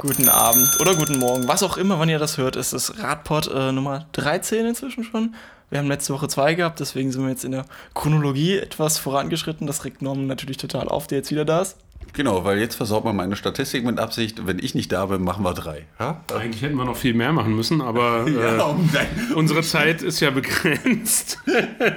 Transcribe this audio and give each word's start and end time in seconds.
Guten 0.00 0.28
Abend 0.28 0.78
oder 0.80 0.94
guten 0.94 1.18
Morgen, 1.18 1.48
was 1.48 1.64
auch 1.64 1.76
immer, 1.76 1.98
wann 1.98 2.08
ihr 2.08 2.20
das 2.20 2.38
hört, 2.38 2.54
ist 2.54 2.72
das 2.72 3.02
Radpod 3.02 3.50
äh, 3.52 3.72
Nummer 3.72 4.06
13 4.12 4.64
inzwischen 4.64 5.02
schon. 5.02 5.34
Wir 5.70 5.80
haben 5.80 5.88
letzte 5.88 6.14
Woche 6.14 6.28
zwei 6.28 6.54
gehabt, 6.54 6.78
deswegen 6.78 7.10
sind 7.10 7.22
wir 7.22 7.30
jetzt 7.30 7.44
in 7.44 7.50
der 7.50 7.64
Chronologie 7.94 8.58
etwas 8.58 8.98
vorangeschritten. 8.98 9.66
Das 9.66 9.84
regt 9.84 10.00
Norman 10.00 10.28
natürlich 10.28 10.56
total 10.56 10.86
auf, 10.86 11.08
der 11.08 11.18
jetzt 11.18 11.32
wieder 11.32 11.44
da 11.44 11.62
ist. 11.62 11.78
Genau, 12.12 12.44
weil 12.44 12.60
jetzt 12.60 12.76
versaut 12.76 13.04
man 13.04 13.16
meine 13.16 13.34
Statistik 13.34 13.84
mit 13.84 13.98
Absicht. 13.98 14.46
Wenn 14.46 14.60
ich 14.60 14.76
nicht 14.76 14.92
da 14.92 15.06
bin, 15.06 15.24
machen 15.24 15.42
wir 15.42 15.52
drei. 15.52 15.86
Ja? 15.98 16.20
Eigentlich 16.32 16.62
hätten 16.62 16.76
wir 16.76 16.84
noch 16.84 16.96
viel 16.96 17.14
mehr 17.14 17.32
machen 17.32 17.56
müssen, 17.56 17.80
aber 17.80 18.24
äh, 18.28 18.56
ja, 18.56 18.62
um 18.66 18.88
unsere 19.34 19.62
Zeit 19.62 20.02
ist 20.02 20.20
ja 20.20 20.30
begrenzt. 20.30 21.38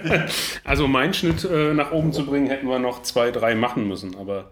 also 0.63 0.87
meinen 0.87 1.13
Schnitt 1.13 1.43
äh, 1.43 1.75
nach 1.75 1.91
oben 1.91 2.13
zu 2.13 2.25
bringen, 2.25 2.47
hätten 2.47 2.67
wir 2.67 2.79
noch 2.79 3.03
zwei, 3.03 3.29
drei 3.29 3.53
machen 3.53 3.87
müssen, 3.87 4.17
aber 4.17 4.49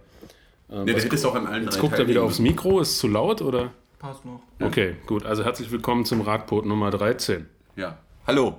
ähm, 0.71 0.85
nee, 0.85 0.93
das 0.93 1.05
ist 1.05 1.25
auch 1.25 1.35
an 1.35 1.47
allen 1.47 1.63
Jetzt 1.63 1.79
guckt 1.79 1.97
er 1.97 2.07
wieder 2.07 2.23
aufs 2.23 2.39
Mikro. 2.39 2.79
Ist 2.79 2.91
es 2.91 2.97
zu 2.99 3.07
laut 3.07 3.41
oder? 3.41 3.71
Passt 3.97 4.25
noch. 4.25 4.41
Okay, 4.61 4.95
gut. 5.07 5.25
Also 5.25 5.43
herzlich 5.43 5.71
willkommen 5.71 6.05
zum 6.05 6.21
Radpot 6.21 6.65
Nummer 6.65 6.89
13. 6.91 7.45
Ja. 7.75 7.97
Hallo. 8.25 8.55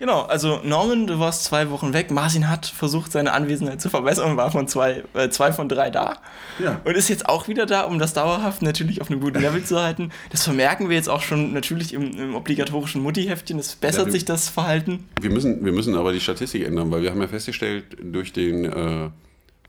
Genau, 0.00 0.22
also 0.22 0.60
Norman, 0.64 1.06
du 1.06 1.18
warst 1.18 1.44
zwei 1.44 1.68
Wochen 1.68 1.92
weg. 1.92 2.10
Martin 2.10 2.48
hat 2.48 2.64
versucht, 2.64 3.12
seine 3.12 3.32
Anwesenheit 3.32 3.82
zu 3.82 3.90
verbessern 3.90 4.30
und 4.30 4.36
war 4.38 4.50
von 4.50 4.66
zwei, 4.66 5.04
äh, 5.12 5.28
zwei 5.28 5.52
von 5.52 5.68
drei 5.68 5.90
da. 5.90 6.16
Ja. 6.58 6.80
Und 6.84 6.96
ist 6.96 7.10
jetzt 7.10 7.28
auch 7.28 7.48
wieder 7.48 7.66
da, 7.66 7.82
um 7.82 7.98
das 7.98 8.14
dauerhaft 8.14 8.62
natürlich 8.62 9.02
auf 9.02 9.10
einem 9.10 9.20
guten 9.20 9.40
Level 9.42 9.62
zu 9.62 9.78
halten. 9.78 10.10
Das 10.30 10.42
vermerken 10.42 10.88
wir 10.88 10.96
jetzt 10.96 11.10
auch 11.10 11.20
schon 11.20 11.52
natürlich 11.52 11.92
im, 11.92 12.12
im 12.12 12.34
obligatorischen 12.34 13.02
Mutti-Heftchen. 13.02 13.58
Es 13.58 13.76
bessert 13.76 14.00
ja, 14.00 14.06
wir, 14.06 14.12
sich 14.12 14.24
das 14.24 14.48
Verhalten. 14.48 15.06
Wir 15.20 15.30
müssen, 15.30 15.62
wir 15.62 15.72
müssen 15.72 15.94
aber 15.94 16.14
die 16.14 16.20
Statistik 16.20 16.66
ändern, 16.66 16.90
weil 16.90 17.02
wir 17.02 17.10
haben 17.10 17.20
ja 17.20 17.28
festgestellt, 17.28 17.84
durch 18.02 18.32
den. 18.32 18.64
Äh, 18.64 19.10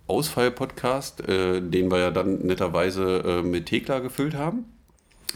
Ausfall-Podcast, 0.08 1.28
äh, 1.28 1.62
den 1.62 1.92
wir 1.92 2.00
ja 2.00 2.12
dann 2.12 2.40
netterweise 2.40 3.24
äh, 3.26 3.42
mit 3.42 3.68
Thekla 3.68 4.00
gefüllt 4.00 4.36
haben, 4.36 4.66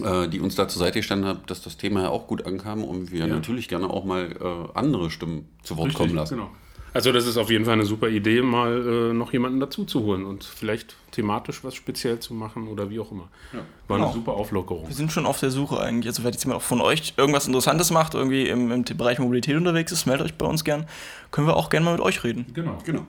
äh, 0.04 0.28
die 0.28 0.40
uns 0.40 0.56
da 0.56 0.68
zur 0.68 0.80
Seite 0.80 1.00
gestanden 1.00 1.28
hat, 1.28 1.50
dass 1.50 1.62
das 1.62 1.78
Thema 1.78 2.04
ja 2.04 2.10
auch 2.10 2.28
gut 2.28 2.46
ankam 2.46 2.84
und 2.84 3.12
wir 3.12 3.22
ja. 3.22 3.28
natürlich 3.28 3.68
gerne 3.68 3.90
auch 3.90 4.06
mal 4.06 4.32
äh, 4.32 4.78
andere 4.78 5.10
Stimmen 5.10 5.48
zu 5.64 5.78
Wort 5.78 5.88
Richtig, 5.88 5.98
kommen 5.98 6.16
lassen. 6.16 6.38
Genau. 6.38 6.50
Also 6.96 7.12
das 7.12 7.28
ist 7.28 7.36
auf 7.36 7.52
jeden 7.52 7.66
Fall 7.66 7.74
eine 7.74 7.86
super 7.86 8.08
Idee, 8.08 8.42
mal 8.42 9.10
äh, 9.12 9.14
noch 9.14 9.34
jemanden 9.34 9.60
dazu 9.60 9.84
zu 9.84 10.04
holen 10.04 10.24
und 10.24 10.46
vielleicht 10.46 10.96
thematisch 11.12 11.62
was 11.62 11.76
speziell 11.76 12.20
zu 12.20 12.34
machen 12.34 12.70
oder 12.70 12.90
wie 12.90 13.02
auch 13.02 13.12
immer. 13.12 13.28
Ja. 13.52 13.60
War 13.90 13.98
genau. 13.98 14.08
eine 14.08 14.14
super 14.18 14.32
Auflockerung. 14.32 14.88
Wir 14.88 14.96
sind 14.96 15.12
schon 15.12 15.26
auf 15.26 15.42
der 15.42 15.52
Suche 15.52 15.78
eigentlich. 15.78 16.08
Also 16.08 16.24
wenn 16.24 16.32
jetzt 16.32 16.46
jemand 16.46 16.62
auch 16.62 16.66
von 16.66 16.80
euch 16.80 17.16
irgendwas 17.18 17.48
Interessantes 17.48 17.92
macht, 17.92 18.14
irgendwie 18.14 18.48
im, 18.48 18.72
im 18.72 18.86
Bereich 18.86 19.20
Mobilität 19.20 19.58
unterwegs 19.58 19.92
ist, 19.92 20.06
meldet 20.06 20.28
euch 20.28 20.36
bei 20.36 20.46
uns 20.46 20.64
gern. 20.64 20.88
Können 21.32 21.48
wir 21.48 21.58
auch 21.58 21.70
gerne 21.70 21.84
mal 21.84 21.92
mit 21.92 22.02
euch 22.02 22.24
reden. 22.24 22.46
Genau. 22.54 22.78
genau. 22.86 23.06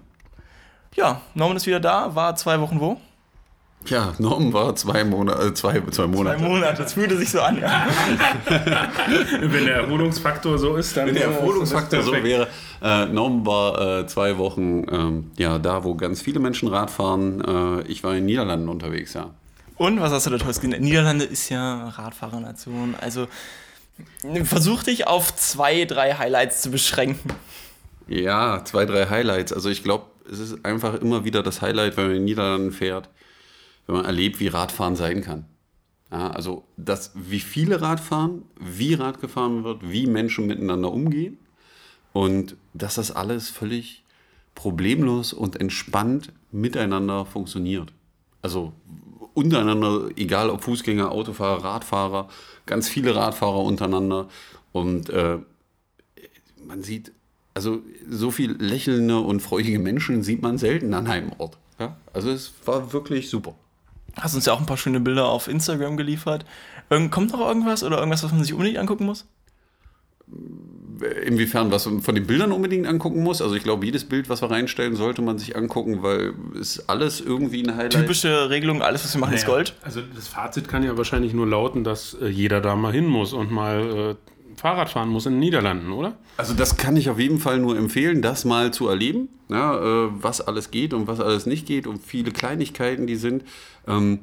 Ja, 0.97 1.21
Norman 1.35 1.57
ist 1.59 1.67
wieder 1.67 1.81
da, 1.81 2.15
war 2.15 2.35
zwei 2.37 2.59
Wochen 2.61 2.81
wo? 2.81 2.99
Ja, 3.85 4.15
Norman 4.19 4.53
war 4.53 4.75
zwei 4.75 5.05
Monate, 5.05 5.49
äh, 5.49 5.55
zwei, 5.55 5.81
zwei 5.91 6.07
Monate. 6.07 6.39
Zwei 6.39 6.49
Monate, 6.49 6.83
das 6.83 6.95
fühlte 6.95 7.17
sich 7.17 7.31
so 7.31 7.41
an, 7.41 7.61
ja. 7.61 7.87
Wenn 9.41 9.67
der 9.67 9.77
Erholungsfaktor 9.77 10.59
so 10.59 10.77
ist, 10.77 10.97
dann. 10.97 11.07
Wenn 11.07 11.15
der 11.15 11.27
Erholungsfaktor 11.27 12.03
so 12.03 12.13
wäre. 12.13 12.49
Äh, 12.83 13.07
Norman 13.07 13.47
war 13.47 14.01
äh, 14.01 14.07
zwei 14.07 14.39
Wochen 14.39 14.87
ähm, 14.91 15.31
ja, 15.37 15.59
da, 15.59 15.85
wo 15.85 15.95
ganz 15.95 16.21
viele 16.21 16.41
Menschen 16.41 16.69
Rad 16.69 16.91
fahren. 16.91 17.43
Äh, 17.87 17.89
ich 17.89 18.03
war 18.03 18.13
in 18.13 18.19
den 18.19 18.27
Niederlanden 18.27 18.69
unterwegs, 18.69 19.15
ja. 19.15 19.31
Und 19.77 20.01
was 20.01 20.11
hast 20.11 20.27
du 20.27 20.31
da 20.31 20.39
Tolles 20.39 20.61
gesehen? 20.61 20.83
Niederlande 20.83 21.25
ist 21.27 21.51
ja 21.51 21.91
Radfahrernation. 21.91 22.95
Also 22.99 23.29
versuch 24.45 24.83
dich 24.83 25.07
auf 25.07 25.37
zwei, 25.37 25.85
drei 25.85 26.15
Highlights 26.15 26.63
zu 26.63 26.71
beschränken. 26.71 27.31
Ja, 28.09 28.65
zwei, 28.65 28.87
drei 28.87 29.07
Highlights. 29.07 29.53
Also 29.53 29.69
ich 29.69 29.83
glaube, 29.83 30.07
es 30.31 30.39
ist 30.39 30.65
einfach 30.65 30.95
immer 30.95 31.25
wieder 31.25 31.43
das 31.43 31.63
Highlight, 31.63 31.97
wenn 31.97 32.05
man 32.05 32.13
in 32.13 32.23
den 32.23 32.25
Niederlanden 32.25 32.73
fährt, 32.73 33.09
wenn 33.87 33.97
man 33.97 34.05
erlebt, 34.05 34.41
wie 34.41 34.49
Radfahren 34.49 34.97
sein 34.97 35.23
kann. 35.23 35.47
Ja, 36.11 36.31
also 36.31 36.65
das, 36.77 37.13
wie 37.15 37.41
viele 37.41 37.81
Radfahren, 37.81 38.43
wie 38.61 38.95
Rad 38.95 39.21
gefahren 39.21 39.65
wird, 39.65 39.91
wie 39.91 40.07
Menschen 40.07 40.47
miteinander 40.47 40.93
umgehen 40.93 41.39
und 42.13 42.57
dass 42.75 42.95
das 42.95 43.11
alles 43.11 43.51
völlig 43.51 44.05
problemlos 44.55 45.33
und 45.33 45.61
entspannt 45.61 46.33
miteinander 46.53 47.27
funktioniert. 47.27 47.93
Also 48.41 48.73
untereinander, 49.35 50.09
egal 50.17 50.49
ob 50.49 50.63
Fußgänger, 50.63 51.11
Autofahrer, 51.11 51.65
Radfahrer, 51.65 52.29
ganz 52.65 52.89
viele 52.89 53.15
Radfahrer 53.15 53.63
untereinander 53.63 54.29
und 54.73 55.11
äh, 55.11 55.39
man 56.65 56.83
sieht 56.83 57.13
also 57.57 57.81
so 58.07 58.31
viel 58.31 58.53
lächelnde 58.53 59.19
und 59.19 59.41
freudige 59.41 59.79
Menschen 59.79 60.23
sieht 60.23 60.43
man 60.43 60.59
selten 60.59 60.93
an 60.93 61.07
einem 61.07 61.33
Ort. 61.39 61.57
Ja? 61.81 61.97
Also 62.13 62.31
es 62.31 62.53
war 62.67 62.93
wirklich 62.93 63.31
super. 63.31 63.55
Hast 64.15 64.35
uns 64.35 64.45
ja 64.45 64.53
auch 64.53 64.61
ein 64.61 64.67
paar 64.67 64.77
schöne 64.77 65.01
Bilder 65.01 65.27
auf 65.29 65.49
Instagram 65.49 65.97
geliefert. 65.97 66.45
kommt 67.11 67.33
noch 67.33 67.41
irgendwas 67.41 67.83
oder 67.83 67.97
irgendwas, 67.97 68.23
was 68.23 68.31
man 68.31 68.43
sich 68.43 68.53
unbedingt 68.53 68.77
angucken 68.77 69.07
muss? 69.07 69.25
Inwiefern, 71.25 71.73
was 71.73 71.87
man 71.87 72.03
von 72.03 72.15
den 72.15 72.27
Bildern 72.27 72.53
unbedingt 72.53 72.87
angucken 72.87 73.23
muss. 73.23 73.41
Also 73.41 73.55
ich 73.55 73.63
glaube, 73.63 73.87
jedes 73.87 74.05
Bild, 74.05 74.29
was 74.29 74.43
wir 74.43 74.51
reinstellen, 74.51 74.95
sollte 74.95 75.23
man 75.23 75.39
sich 75.39 75.57
angucken, 75.57 76.03
weil 76.03 76.35
es 76.61 76.91
alles 76.91 77.23
irgendwie 77.23 77.63
ein 77.63 77.75
Highlight. 77.75 77.93
Typische 77.93 78.51
Regelung, 78.51 78.83
alles, 78.83 79.03
was 79.03 79.15
wir 79.15 79.21
machen, 79.21 79.31
naja, 79.31 79.41
ist 79.41 79.47
Gold. 79.47 79.75
Also 79.81 80.03
das 80.15 80.29
Fazit 80.29 80.69
kann 80.69 80.83
ja 80.83 80.99
wahrscheinlich 80.99 81.33
nur 81.33 81.47
lauten, 81.47 81.85
dass 81.85 82.19
äh, 82.21 82.27
jeder 82.27 82.61
da 82.61 82.77
mal 82.77 82.93
hin 82.93 83.07
muss 83.07 83.33
und 83.33 83.51
mal 83.51 84.15
äh, 84.15 84.36
Fahrrad 84.57 84.89
fahren 84.89 85.09
muss 85.09 85.27
in 85.27 85.35
den 85.35 85.41
Niederlanden, 85.41 85.93
oder? 85.93 86.17
Also 86.37 86.55
das 86.55 86.77
kann 86.77 86.97
ich 86.97 87.11
auf 87.11 87.19
jeden 87.19 87.39
Fall 87.39 87.59
nur 87.59 87.77
empfehlen, 87.77 88.23
das 88.23 88.45
mal 88.45 88.73
zu 88.73 88.89
erleben, 88.89 89.29
ja, 89.49 90.07
äh, 90.07 90.09
was 90.13 90.41
alles 90.41 90.71
geht 90.71 90.95
und 90.95 91.07
was 91.07 91.21
alles 91.21 91.47
nicht 91.47 91.67
geht 91.67 91.87
und 91.87 92.03
viele 92.03 92.31
Kleinigkeiten, 92.31 93.07
die 93.07 93.17
sind. 93.17 93.45
Ähm, 93.87 94.21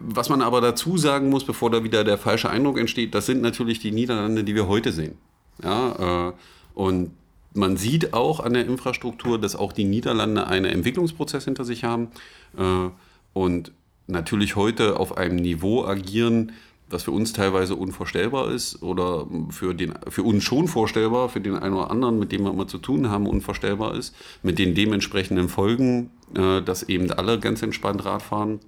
was 0.00 0.28
man 0.28 0.42
aber 0.42 0.60
dazu 0.60 0.96
sagen 0.96 1.28
muss, 1.28 1.44
bevor 1.44 1.70
da 1.70 1.84
wieder 1.84 2.04
der 2.04 2.18
falsche 2.18 2.48
Eindruck 2.48 2.78
entsteht, 2.78 3.14
das 3.14 3.26
sind 3.26 3.42
natürlich 3.42 3.78
die 3.78 3.92
Niederlande, 3.92 4.44
die 4.44 4.54
wir 4.54 4.68
heute 4.68 4.92
sehen. 4.92 5.16
Ja, 5.62 6.28
äh, 6.28 6.32
und 6.74 7.10
man 7.54 7.76
sieht 7.76 8.14
auch 8.14 8.40
an 8.40 8.54
der 8.54 8.64
Infrastruktur, 8.66 9.38
dass 9.38 9.56
auch 9.56 9.72
die 9.72 9.84
Niederlande 9.84 10.46
einen 10.46 10.64
Entwicklungsprozess 10.64 11.44
hinter 11.44 11.64
sich 11.64 11.84
haben 11.84 12.08
äh, 12.56 12.88
und 13.32 13.72
natürlich 14.06 14.56
heute 14.56 14.98
auf 14.98 15.16
einem 15.16 15.36
Niveau 15.36 15.84
agieren, 15.84 16.52
das 16.92 17.04
für 17.04 17.10
uns 17.10 17.32
teilweise 17.32 17.74
unvorstellbar 17.74 18.50
ist 18.50 18.82
oder 18.82 19.26
für, 19.50 19.74
den, 19.74 19.94
für 20.08 20.22
uns 20.22 20.44
schon 20.44 20.68
vorstellbar, 20.68 21.28
für 21.28 21.40
den 21.40 21.56
einen 21.56 21.74
oder 21.74 21.90
anderen, 21.90 22.18
mit 22.18 22.32
dem 22.32 22.42
wir 22.44 22.50
immer 22.50 22.68
zu 22.68 22.78
tun 22.78 23.08
haben, 23.08 23.26
unvorstellbar 23.26 23.94
ist, 23.94 24.14
mit 24.42 24.58
den 24.58 24.74
dementsprechenden 24.74 25.48
Folgen, 25.48 26.10
äh, 26.36 26.62
dass 26.62 26.82
eben 26.82 27.10
alle 27.10 27.38
ganz 27.40 27.62
entspannt 27.62 28.04
Rad 28.04 28.22
fahren. 28.22 28.60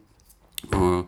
Äh, 0.72 1.02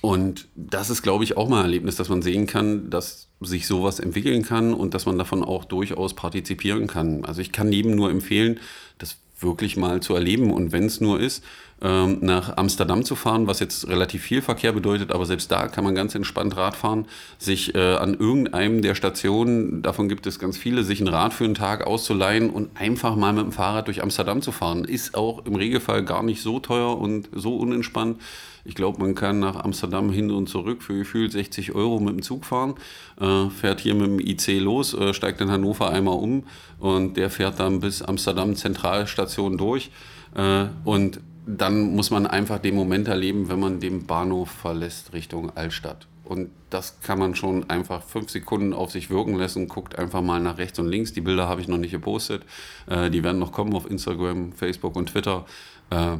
und 0.00 0.48
das 0.54 0.90
ist, 0.90 1.02
glaube 1.02 1.24
ich, 1.24 1.36
auch 1.36 1.48
mal 1.48 1.60
ein 1.60 1.64
Erlebnis, 1.64 1.96
dass 1.96 2.10
man 2.10 2.20
sehen 2.20 2.46
kann, 2.46 2.90
dass 2.90 3.30
sich 3.40 3.66
sowas 3.66 4.00
entwickeln 4.00 4.42
kann 4.42 4.74
und 4.74 4.94
dass 4.94 5.06
man 5.06 5.16
davon 5.18 5.42
auch 5.42 5.64
durchaus 5.64 6.14
partizipieren 6.14 6.86
kann. 6.86 7.24
Also 7.24 7.40
ich 7.40 7.52
kann 7.52 7.72
jedem 7.72 7.96
nur 7.96 8.10
empfehlen, 8.10 8.60
das 8.98 9.16
wirklich 9.44 9.76
mal 9.76 10.00
zu 10.00 10.14
erleben 10.14 10.50
und 10.50 10.72
wenn 10.72 10.86
es 10.86 11.00
nur 11.00 11.20
ist, 11.20 11.44
ähm, 11.82 12.18
nach 12.22 12.56
Amsterdam 12.56 13.04
zu 13.04 13.14
fahren, 13.14 13.46
was 13.46 13.60
jetzt 13.60 13.88
relativ 13.88 14.22
viel 14.22 14.42
Verkehr 14.42 14.72
bedeutet, 14.72 15.12
aber 15.12 15.26
selbst 15.26 15.50
da 15.50 15.68
kann 15.68 15.84
man 15.84 15.94
ganz 15.94 16.14
entspannt 16.14 16.56
Rad 16.56 16.76
fahren, 16.76 17.06
sich 17.38 17.74
äh, 17.74 17.96
an 17.96 18.14
irgendeinem 18.14 18.80
der 18.80 18.94
Stationen, 18.94 19.82
davon 19.82 20.08
gibt 20.08 20.26
es 20.26 20.38
ganz 20.38 20.56
viele, 20.56 20.82
sich 20.82 21.00
ein 21.00 21.08
Rad 21.08 21.34
für 21.34 21.44
einen 21.44 21.54
Tag 21.54 21.86
auszuleihen 21.86 22.50
und 22.50 22.80
einfach 22.80 23.16
mal 23.16 23.32
mit 23.32 23.44
dem 23.44 23.52
Fahrrad 23.52 23.86
durch 23.88 24.02
Amsterdam 24.02 24.40
zu 24.40 24.50
fahren. 24.50 24.84
Ist 24.84 25.14
auch 25.14 25.44
im 25.44 25.56
Regelfall 25.56 26.04
gar 26.04 26.22
nicht 26.22 26.42
so 26.42 26.58
teuer 26.58 26.96
und 26.96 27.28
so 27.32 27.56
unentspannt. 27.56 28.18
Ich 28.64 28.74
glaube, 28.74 29.00
man 29.00 29.14
kann 29.14 29.40
nach 29.40 29.56
Amsterdam 29.56 30.10
hin 30.10 30.30
und 30.30 30.48
zurück 30.48 30.82
für 30.82 30.96
gefühlt 30.98 31.32
60 31.32 31.74
Euro 31.74 32.00
mit 32.00 32.14
dem 32.14 32.22
Zug 32.22 32.44
fahren, 32.46 32.74
äh, 33.20 33.50
fährt 33.50 33.80
hier 33.80 33.94
mit 33.94 34.06
dem 34.06 34.20
IC 34.20 34.60
los, 34.60 34.94
äh, 34.94 35.12
steigt 35.12 35.40
in 35.40 35.50
Hannover 35.50 35.90
einmal 35.90 36.16
um 36.16 36.44
und 36.78 37.16
der 37.16 37.30
fährt 37.30 37.60
dann 37.60 37.80
bis 37.80 38.02
Amsterdam 38.02 38.56
Zentralstation 38.56 39.58
durch. 39.58 39.90
Äh, 40.34 40.66
und 40.84 41.20
dann 41.46 41.94
muss 41.94 42.10
man 42.10 42.26
einfach 42.26 42.58
den 42.58 42.74
Moment 42.74 43.08
erleben, 43.08 43.48
wenn 43.48 43.60
man 43.60 43.80
den 43.80 44.06
Bahnhof 44.06 44.50
verlässt 44.50 45.12
Richtung 45.12 45.54
Altstadt. 45.54 46.06
Und 46.24 46.50
das 46.70 47.00
kann 47.00 47.18
man 47.18 47.34
schon 47.34 47.68
einfach 47.68 48.02
fünf 48.02 48.30
Sekunden 48.30 48.72
auf 48.72 48.90
sich 48.90 49.10
wirken 49.10 49.34
lassen. 49.34 49.68
Guckt 49.68 49.98
einfach 49.98 50.22
mal 50.22 50.40
nach 50.40 50.56
rechts 50.56 50.78
und 50.78 50.88
links. 50.88 51.12
Die 51.12 51.20
Bilder 51.20 51.48
habe 51.48 51.60
ich 51.60 51.68
noch 51.68 51.76
nicht 51.76 51.90
gepostet. 51.90 52.42
Äh, 52.86 53.10
die 53.10 53.22
werden 53.22 53.38
noch 53.38 53.52
kommen 53.52 53.74
auf 53.74 53.90
Instagram, 53.90 54.52
Facebook 54.52 54.96
und 54.96 55.10
Twitter. 55.10 55.44
Äh, 55.90 56.16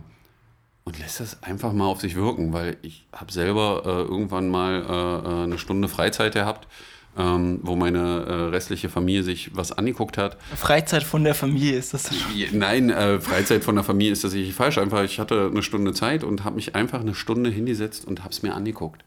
und 0.85 0.99
lässt 0.99 1.21
das 1.21 1.43
einfach 1.43 1.73
mal 1.73 1.87
auf 1.87 2.01
sich 2.01 2.15
wirken, 2.15 2.53
weil 2.53 2.77
ich 2.83 3.07
habe 3.13 3.33
selber 3.33 3.83
äh, 3.85 3.89
irgendwann 4.03 4.49
mal 4.49 4.83
äh, 4.83 4.93
äh, 4.93 5.43
eine 5.45 5.59
Stunde 5.59 5.89
Freizeit 5.89 6.35
gehabt 6.35 6.69
ähm, 7.17 7.61
wo 7.63 7.77
meine 7.77 7.99
äh, 7.99 8.33
restliche 8.51 8.89
Familie 8.89 9.23
sich 9.23 9.55
was 9.55 9.73
angeguckt 9.73 10.19
hat. 10.19 10.37
Freizeit 10.57 11.03
von 11.03 11.25
der 11.25 11.35
Familie 11.35 11.77
ist 11.77 11.95
das? 11.95 12.11
Nein, 12.53 12.91
äh, 12.91 13.21
Freizeit 13.21 13.65
von 13.65 13.75
der 13.77 13.85
Familie 13.85 14.13
ist 14.13 14.25
das 14.25 14.33
nicht 14.33 14.53
falsch. 14.55 14.79
Einfach, 14.79 15.03
ich 15.05 15.19
hatte 15.19 15.49
eine 15.51 15.63
Stunde 15.63 15.93
Zeit 15.93 16.25
und 16.25 16.45
habe 16.45 16.57
mich 16.57 16.75
einfach 16.75 17.01
eine 17.01 17.15
Stunde 17.15 17.51
hingesetzt 17.51 18.05
und 18.05 18.21
habe 18.25 18.33
es 18.33 18.43
mir 18.43 18.55
angeguckt. 18.55 19.05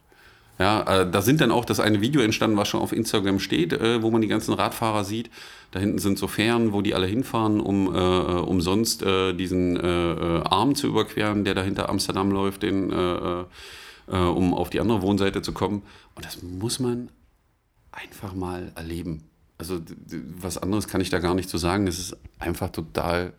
Ja, 0.60 1.02
äh, 1.02 1.10
da 1.10 1.22
sind 1.22 1.40
dann 1.42 1.52
auch 1.52 1.66
das 1.66 1.80
eine 1.80 2.02
Video 2.02 2.22
entstanden, 2.22 2.58
was 2.58 2.68
schon 2.68 2.82
auf 2.82 2.92
Instagram 2.92 3.40
steht, 3.40 3.74
äh, 3.74 4.02
wo 4.02 4.10
man 4.10 4.22
die 4.22 4.28
ganzen 4.28 4.54
Radfahrer 4.54 5.04
sieht. 5.04 5.30
Da 5.72 5.80
hinten 5.80 6.00
sind 6.00 6.18
so 6.18 6.28
Fähren, 6.28 6.74
wo 6.74 6.82
die 6.82 6.96
alle 6.96 7.06
hinfahren, 7.06 7.60
um 7.60 7.94
äh, 7.94 7.98
äh 7.98 8.40
umsonst 8.40 9.04
äh, 9.04 9.34
diesen 9.34 9.78
äh, 9.78 10.42
Arm 10.46 10.74
zu 10.76 10.88
überqueren, 10.88 11.44
der 11.44 11.54
da 11.54 11.62
hinter 11.62 11.90
Amsterdam 11.90 12.32
läuft, 12.32 12.64
den 12.64 12.92
um 14.10 14.54
auf 14.54 14.70
die 14.70 14.80
andere 14.80 15.02
Wohnseite 15.02 15.42
zu 15.42 15.52
kommen. 15.52 15.82
Und 16.16 16.26
das 16.26 16.42
muss 16.42 16.80
man 16.80 17.10
einfach 17.92 18.34
mal 18.34 18.72
erleben. 18.76 19.26
Also 19.58 19.82
was 20.40 20.58
anderes 20.58 20.88
kann 20.88 21.02
ich 21.02 21.10
da 21.10 21.20
gar 21.20 21.36
nicht 21.36 21.50
zu 21.50 21.58
so 21.58 21.62
sagen. 21.64 21.88
Es 21.88 22.00
ist 22.00 22.16
einfach 22.40 22.70
total 22.70 23.34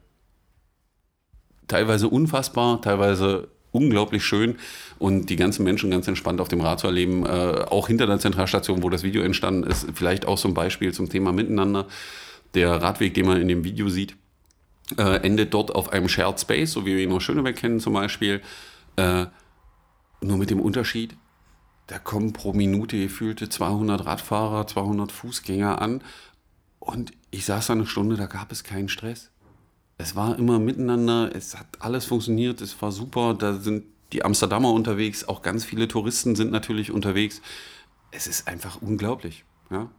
teilweise 1.69 2.09
unfassbar, 2.09 2.83
teilweise 2.83 3.49
unglaublich 3.73 4.25
schön 4.25 4.57
und 4.99 5.31
die 5.31 5.37
ganzen 5.37 5.65
Menschen 5.65 5.91
ganz 5.91 6.09
entspannt 6.09 6.41
auf 6.41 6.49
dem 6.49 6.61
Rad 6.61 6.81
zu 6.81 6.87
erleben, 6.87 7.27
äh, 7.27 7.65
auch 7.69 7.89
hinter 7.89 8.07
der 8.07 8.19
Zentralstation, 8.19 8.83
wo 8.83 8.91
das 8.91 9.03
Video 9.03 9.23
entstanden 9.23 9.65
ist, 9.65 9.87
vielleicht 9.95 10.27
auch 10.27 10.43
ein 10.45 10.55
Beispiel 10.55 10.93
zum 10.93 11.09
Thema 11.09 11.33
Miteinander. 11.33 11.87
Der 12.55 12.81
Radweg, 12.83 13.15
den 13.15 13.27
man 13.27 13.41
in 13.41 13.49
dem 13.49 13.65
Video 13.65 13.89
sieht, 13.89 14.17
äh, 14.97 15.21
endet 15.23 15.53
dort 15.53 15.75
auf 15.75 15.93
einem 15.93 16.09
Shared 16.09 16.41
Space, 16.41 16.73
so 16.73 16.87
wie 16.87 16.97
wir 16.97 17.03
ihn 17.03 17.13
aus 17.13 17.23
Schöneberg 17.23 17.57
kennen 17.57 17.81
zum 17.81 17.93
Beispiel. 17.93 18.41
Äh, 18.97 19.27
nur 20.21 20.39
mit 20.39 20.51
dem 20.51 20.61
Unterschied, 20.61 21.17
da 21.87 21.99
kommen 21.99 22.33
pro 22.33 22.53
Minute 22.53 22.99
gefühlte 22.99 23.49
200 23.49 24.07
Radfahrer, 24.07 24.67
200 24.67 25.13
Fußgänger 25.13 25.81
an 25.81 26.03
und 26.81 27.13
ich 27.31 27.45
saß 27.45 27.67
da 27.67 27.75
eine 27.75 27.87
Stunde, 27.87 28.17
da 28.17 28.27
gab 28.27 28.51
es 28.51 28.65
keinen 28.65 28.89
Stress 28.89 29.31
es 29.99 30.15
war 30.15 30.39
immer 30.39 30.61
miteinander, 30.61 31.35
es 31.35 31.59
hat 31.59 31.67
alles 31.81 32.05
funktioniert, 32.05 32.61
es 32.61 32.81
war 32.81 32.93
super. 32.93 33.35
Da 33.35 33.55
sind 33.55 33.85
die 34.13 34.25
Amsterdamer 34.25 34.73
unterwegs, 34.73 35.27
auch 35.29 35.43
ganz 35.43 35.65
viele 35.65 35.89
Touristen 35.89 36.37
sind 36.37 36.53
natürlich 36.53 36.93
unterwegs. 36.93 37.43
Es 38.13 38.27
ist 38.27 38.49
einfach 38.49 38.81
unglaublich. 38.81 39.45
Ja. 39.71 39.91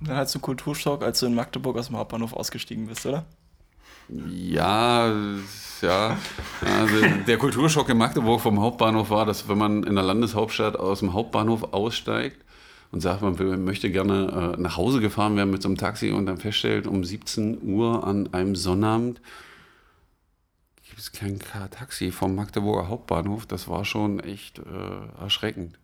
Dann 0.00 0.16
hattest 0.16 0.34
du 0.34 0.40
Kulturschock, 0.40 1.02
als 1.02 1.20
du 1.20 1.26
in 1.26 1.34
Magdeburg 1.34 1.76
aus 1.76 1.86
dem 1.86 1.96
Hauptbahnhof 1.96 2.32
ausgestiegen 2.32 2.86
bist, 2.86 3.06
oder? 3.06 3.24
Ja, 4.08 5.14
ja. 5.80 6.16
Also 6.60 7.06
der 7.26 7.38
Kulturschock 7.38 7.88
in 7.88 7.98
Magdeburg 7.98 8.40
vom 8.40 8.60
Hauptbahnhof 8.60 9.10
war, 9.10 9.26
dass 9.26 9.48
wenn 9.48 9.58
man 9.58 9.84
in 9.84 9.94
der 9.94 10.04
Landeshauptstadt 10.04 10.76
aus 10.76 11.00
dem 11.00 11.12
Hauptbahnhof 11.12 11.72
aussteigt, 11.72 12.44
und 12.92 13.00
sagt, 13.00 13.22
man 13.22 13.64
möchte 13.64 13.90
gerne 13.90 14.54
äh, 14.56 14.60
nach 14.60 14.76
Hause 14.76 15.00
gefahren 15.00 15.34
werden 15.36 15.50
mit 15.50 15.62
so 15.62 15.68
einem 15.68 15.78
Taxi 15.78 16.10
und 16.10 16.26
dann 16.26 16.36
feststellt, 16.36 16.86
um 16.86 17.02
17 17.02 17.62
Uhr 17.62 18.06
an 18.06 18.32
einem 18.32 18.54
Sonnabend 18.54 19.20
gibt 20.88 21.00
es 21.00 21.10
kein 21.10 21.38
Taxi 21.70 22.12
vom 22.12 22.34
Magdeburger 22.34 22.88
Hauptbahnhof. 22.88 23.46
Das 23.46 23.66
war 23.66 23.86
schon 23.86 24.20
echt 24.20 24.58
äh, 24.58 25.22
erschreckend. 25.22 25.78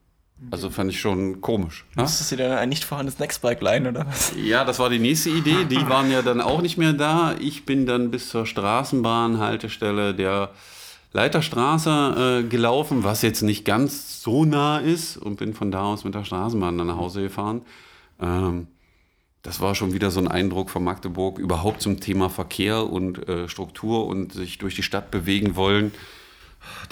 Also 0.50 0.68
fand 0.68 0.90
ich 0.90 1.00
schon 1.00 1.40
komisch. 1.40 1.86
Ne? 1.96 2.02
Musstest 2.02 2.30
du 2.30 2.36
dir 2.36 2.50
dann 2.50 2.58
ein 2.58 2.68
nicht 2.68 2.84
vorhandenes 2.84 3.18
Nextbike 3.18 3.60
leihen 3.62 3.86
oder 3.86 4.06
was? 4.06 4.34
Ja, 4.36 4.64
das 4.64 4.78
war 4.78 4.90
die 4.90 4.98
nächste 4.98 5.30
Idee. 5.30 5.64
Die 5.68 5.88
waren 5.88 6.10
ja 6.10 6.20
dann 6.20 6.42
auch 6.42 6.60
nicht 6.60 6.76
mehr 6.76 6.92
da. 6.92 7.34
Ich 7.40 7.64
bin 7.64 7.86
dann 7.86 8.10
bis 8.10 8.28
zur 8.28 8.44
Straßenbahnhaltestelle 8.44 10.14
der 10.14 10.50
Leiterstraße 11.12 12.42
äh, 12.44 12.48
gelaufen, 12.48 13.04
was 13.04 13.22
jetzt 13.22 13.42
nicht 13.42 13.64
ganz 13.64 14.22
so 14.22 14.44
nah 14.44 14.78
ist 14.78 15.16
und 15.16 15.36
bin 15.36 15.54
von 15.54 15.70
da 15.70 15.84
aus 15.84 16.04
mit 16.04 16.14
der 16.14 16.24
Straßenbahn 16.24 16.76
dann 16.76 16.88
nach 16.88 16.98
Hause 16.98 17.22
gefahren. 17.22 17.62
Ähm, 18.20 18.68
das 19.42 19.60
war 19.60 19.74
schon 19.74 19.94
wieder 19.94 20.10
so 20.10 20.20
ein 20.20 20.28
Eindruck 20.28 20.68
von 20.68 20.84
Magdeburg 20.84 21.38
überhaupt 21.38 21.80
zum 21.80 22.00
Thema 22.00 22.28
Verkehr 22.28 22.90
und 22.90 23.28
äh, 23.28 23.48
Struktur 23.48 24.06
und 24.06 24.32
sich 24.32 24.58
durch 24.58 24.74
die 24.74 24.82
Stadt 24.82 25.10
bewegen 25.10 25.56
wollen, 25.56 25.92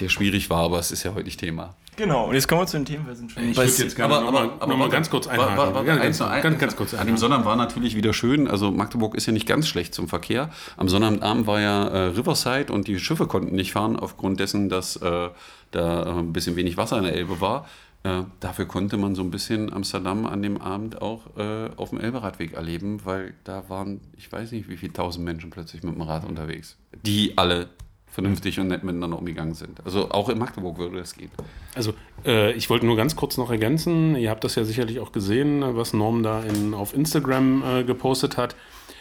der 0.00 0.08
schwierig 0.08 0.48
war, 0.48 0.62
aber 0.62 0.78
es 0.78 0.90
ist 0.90 1.02
ja 1.02 1.14
heute 1.14 1.24
nicht 1.24 1.40
Thema. 1.40 1.74
Genau, 1.96 2.26
und 2.28 2.34
jetzt 2.34 2.46
kommen 2.46 2.60
wir 2.60 2.66
zu 2.66 2.76
den 2.76 2.84
Themen. 2.84 3.06
Wir 3.06 3.14
sind 3.14 3.32
schon 3.32 3.42
ich 3.42 3.56
würde 3.56 3.70
jetzt 3.70 3.96
gerne 3.96 4.14
aber, 4.14 4.28
aber, 4.28 4.52
aber, 4.60 4.76
noch 4.76 4.90
ganz 4.90 5.08
kurz 5.08 5.26
einhaken. 5.26 5.56
War, 5.56 5.66
war, 5.68 5.74
war, 5.74 5.84
ganz, 5.84 6.18
ganz, 6.18 6.42
ganz, 6.42 6.58
ganz, 6.58 6.76
kurz 6.76 6.92
einhaken. 6.92 7.08
An 7.08 7.14
dem 7.14 7.18
Sonnabend 7.18 7.46
war 7.46 7.56
natürlich 7.56 7.96
wieder 7.96 8.12
schön. 8.12 8.48
Also 8.48 8.70
Magdeburg 8.70 9.14
ist 9.14 9.26
ja 9.26 9.32
nicht 9.32 9.46
ganz 9.46 9.66
schlecht 9.66 9.94
zum 9.94 10.06
Verkehr. 10.06 10.50
Am 10.76 10.88
Sonnabendabend 10.88 11.46
war 11.46 11.60
ja 11.60 11.88
äh, 11.88 11.98
Riverside 12.08 12.72
und 12.72 12.86
die 12.86 12.98
Schiffe 12.98 13.26
konnten 13.26 13.54
nicht 13.54 13.72
fahren 13.72 13.96
aufgrund 13.96 14.40
dessen, 14.40 14.68
dass 14.68 14.96
äh, 14.96 15.30
da 15.70 16.02
äh, 16.02 16.18
ein 16.18 16.32
bisschen 16.32 16.56
wenig 16.56 16.76
Wasser 16.76 16.98
in 16.98 17.04
der 17.04 17.14
Elbe 17.14 17.40
war. 17.40 17.66
Äh, 18.02 18.22
dafür 18.40 18.66
konnte 18.66 18.98
man 18.98 19.14
so 19.14 19.22
ein 19.22 19.30
bisschen 19.30 19.72
Amsterdam 19.72 20.26
an 20.26 20.42
dem 20.42 20.60
Abend 20.60 21.02
auch 21.02 21.36
äh, 21.36 21.70
auf 21.76 21.90
dem 21.90 22.00
Elberadweg 22.00 22.52
erleben, 22.52 23.00
weil 23.04 23.34
da 23.44 23.68
waren, 23.68 24.00
ich 24.16 24.30
weiß 24.30 24.52
nicht, 24.52 24.68
wie 24.68 24.76
viele 24.76 24.92
tausend 24.92 25.24
Menschen 25.24 25.50
plötzlich 25.50 25.82
mit 25.82 25.94
dem 25.94 26.02
Rad 26.02 26.24
unterwegs, 26.24 26.76
die 27.04 27.36
alle 27.36 27.68
vernünftig 28.06 28.58
und 28.60 28.68
nett 28.68 28.82
miteinander 28.82 29.18
umgegangen 29.18 29.54
sind. 29.54 29.84
Also 29.84 30.10
auch 30.10 30.28
in 30.28 30.38
Magdeburg 30.38 30.78
würde 30.78 30.98
das 30.98 31.14
gehen. 31.14 31.30
Also 31.74 31.92
äh, 32.24 32.52
ich 32.52 32.70
wollte 32.70 32.86
nur 32.86 32.96
ganz 32.96 33.14
kurz 33.14 33.36
noch 33.36 33.50
ergänzen, 33.50 34.16
ihr 34.16 34.30
habt 34.30 34.44
das 34.44 34.54
ja 34.54 34.64
sicherlich 34.64 35.00
auch 35.00 35.12
gesehen, 35.12 35.62
was 35.76 35.92
Norm 35.92 36.22
da 36.22 36.42
in, 36.42 36.72
auf 36.72 36.94
Instagram 36.94 37.62
äh, 37.62 37.84
gepostet 37.84 38.36
hat. 38.36 38.56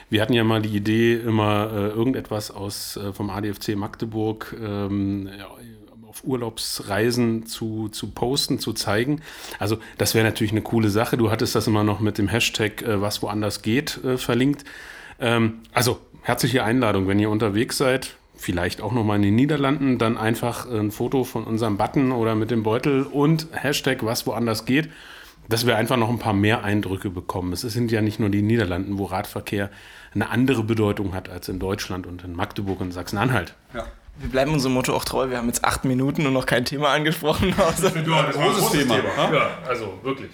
Wir 0.09 0.21
hatten 0.21 0.33
ja 0.33 0.43
mal 0.43 0.61
die 0.61 0.75
Idee, 0.75 1.15
immer 1.15 1.71
äh, 1.71 1.87
irgendetwas 1.87 2.51
aus, 2.51 2.97
äh, 2.97 3.13
vom 3.13 3.29
ADFC 3.29 3.75
Magdeburg 3.75 4.55
ähm, 4.61 5.29
ja, 5.37 5.47
auf 6.15 6.23
Urlaubsreisen 6.23 7.45
zu, 7.45 7.89
zu 7.89 8.11
posten, 8.11 8.59
zu 8.59 8.73
zeigen. 8.73 9.21
Also 9.59 9.77
das 9.97 10.13
wäre 10.13 10.25
natürlich 10.25 10.51
eine 10.51 10.61
coole 10.61 10.89
Sache. 10.89 11.17
Du 11.17 11.31
hattest 11.31 11.55
das 11.55 11.67
immer 11.67 11.83
noch 11.83 11.99
mit 11.99 12.17
dem 12.17 12.27
Hashtag 12.27 12.81
äh, 12.83 13.01
was 13.01 13.21
woanders 13.21 13.61
geht 13.61 14.03
äh, 14.03 14.17
verlinkt. 14.17 14.63
Ähm, 15.19 15.59
also 15.73 15.99
herzliche 16.21 16.63
Einladung, 16.63 17.07
wenn 17.07 17.19
ihr 17.19 17.29
unterwegs 17.29 17.77
seid, 17.77 18.15
vielleicht 18.45 18.79
auch 18.79 18.91
nochmal 18.91 19.15
in 19.17 19.23
den 19.23 19.35
Niederlanden, 19.35 19.97
dann 19.97 20.17
einfach 20.17 20.69
ein 20.69 20.91
Foto 20.91 21.23
von 21.23 21.45
unserem 21.45 21.77
Button 21.77 22.11
oder 22.11 22.35
mit 22.35 22.51
dem 22.51 22.61
Beutel 22.61 23.01
und 23.01 23.47
Hashtag 23.51 24.05
was 24.05 24.27
woanders 24.27 24.65
geht, 24.65 24.89
dass 25.49 25.65
wir 25.65 25.77
einfach 25.77 25.97
noch 25.97 26.09
ein 26.09 26.19
paar 26.19 26.33
mehr 26.33 26.63
Eindrücke 26.63 27.09
bekommen. 27.09 27.53
Es 27.53 27.61
sind 27.61 27.91
ja 27.91 28.01
nicht 28.01 28.19
nur 28.19 28.29
die 28.29 28.43
Niederlanden, 28.43 28.99
wo 28.99 29.05
Radverkehr 29.05 29.71
eine 30.13 30.29
andere 30.29 30.63
Bedeutung 30.63 31.15
hat 31.15 31.27
als 31.27 31.49
in 31.49 31.57
Deutschland 31.57 32.05
und 32.05 32.23
in 32.23 32.35
Magdeburg 32.35 32.81
und 32.81 32.91
Sachsen-Anhalt. 32.91 33.55
Ja. 33.73 33.87
Wir 34.17 34.29
bleiben 34.29 34.53
unserem 34.53 34.75
Motto 34.75 34.95
auch 34.95 35.03
treu. 35.03 35.29
Wir 35.29 35.37
haben 35.37 35.47
jetzt 35.47 35.65
acht 35.65 35.83
Minuten 35.83 36.25
und 36.27 36.33
noch 36.33 36.45
kein 36.45 36.65
Thema 36.65 36.89
angesprochen. 36.89 37.53
Also, 37.57 37.89
das 37.89 38.07
war 38.07 38.25
ein 38.25 38.31
großes 38.31 38.71
Thema. 38.71 38.95
Thema. 38.95 39.33
Ja, 39.33 39.57
also 39.67 39.99
wirklich. 40.03 40.29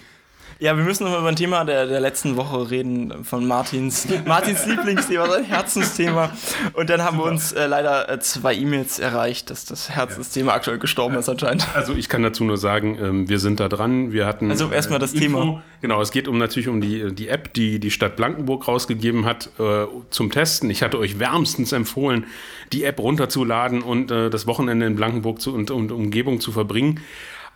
Ja, 0.62 0.78
wir 0.78 0.84
müssen 0.84 1.06
noch 1.06 1.18
über 1.18 1.28
ein 1.28 1.36
Thema 1.36 1.66
der, 1.66 1.88
der 1.88 2.00
letzten 2.00 2.38
Woche 2.38 2.70
reden, 2.70 3.24
von 3.24 3.48
Martins, 3.48 4.08
Martins 4.28 4.64
Lieblingsthema, 4.68 5.28
sein 5.28 5.44
Herzensthema. 5.44 6.30
Und 6.74 6.92
dann 6.92 7.02
haben 7.02 7.18
Super. 7.18 7.30
wir 7.30 7.32
uns 7.32 7.52
äh, 7.54 7.66
leider 7.66 8.08
äh, 8.08 8.20
zwei 8.20 8.54
E-Mails 8.54 9.00
erreicht, 9.00 9.50
dass 9.50 9.66
das 9.66 9.90
Herzensthema 9.90 10.52
ja. 10.52 10.58
aktuell 10.58 10.78
gestorben 10.78 11.16
ist 11.16 11.28
anscheinend. 11.30 11.68
Also 11.74 11.96
ich 11.96 12.10
kann 12.10 12.22
dazu 12.22 12.44
nur 12.44 12.58
sagen, 12.58 12.96
ähm, 13.02 13.28
wir 13.28 13.40
sind 13.40 13.60
da 13.60 13.70
dran. 13.70 14.12
Wir 14.12 14.28
hatten. 14.28 14.52
Also 14.52 14.70
erstmal 14.70 15.00
das 15.00 15.14
Info. 15.14 15.40
Thema. 15.42 15.64
Genau, 15.82 16.00
es 16.00 16.12
geht 16.12 16.28
um 16.28 16.38
natürlich 16.38 16.70
um 16.70 16.80
die, 16.80 17.12
die 17.12 17.30
App, 17.30 17.54
die 17.54 17.80
die 17.80 17.90
Stadt 17.90 18.16
Blankenburg 18.16 18.68
rausgegeben 18.68 19.26
hat 19.26 19.50
äh, 19.58 19.88
zum 20.12 20.30
Testen. 20.30 20.70
Ich 20.70 20.84
hatte 20.84 21.00
euch 21.00 21.18
wärmstens 21.18 21.72
empfohlen, 21.72 22.28
die 22.72 22.84
App 22.84 23.00
runterzuladen 23.00 23.82
und 23.82 24.12
äh, 24.12 24.30
das 24.30 24.46
Wochenende 24.46 24.86
in 24.86 24.96
Blankenburg 24.96 25.42
zu, 25.42 25.56
und, 25.56 25.72
und 25.72 25.92
Umgebung 25.92 26.40
zu 26.40 26.52
verbringen. 26.52 27.00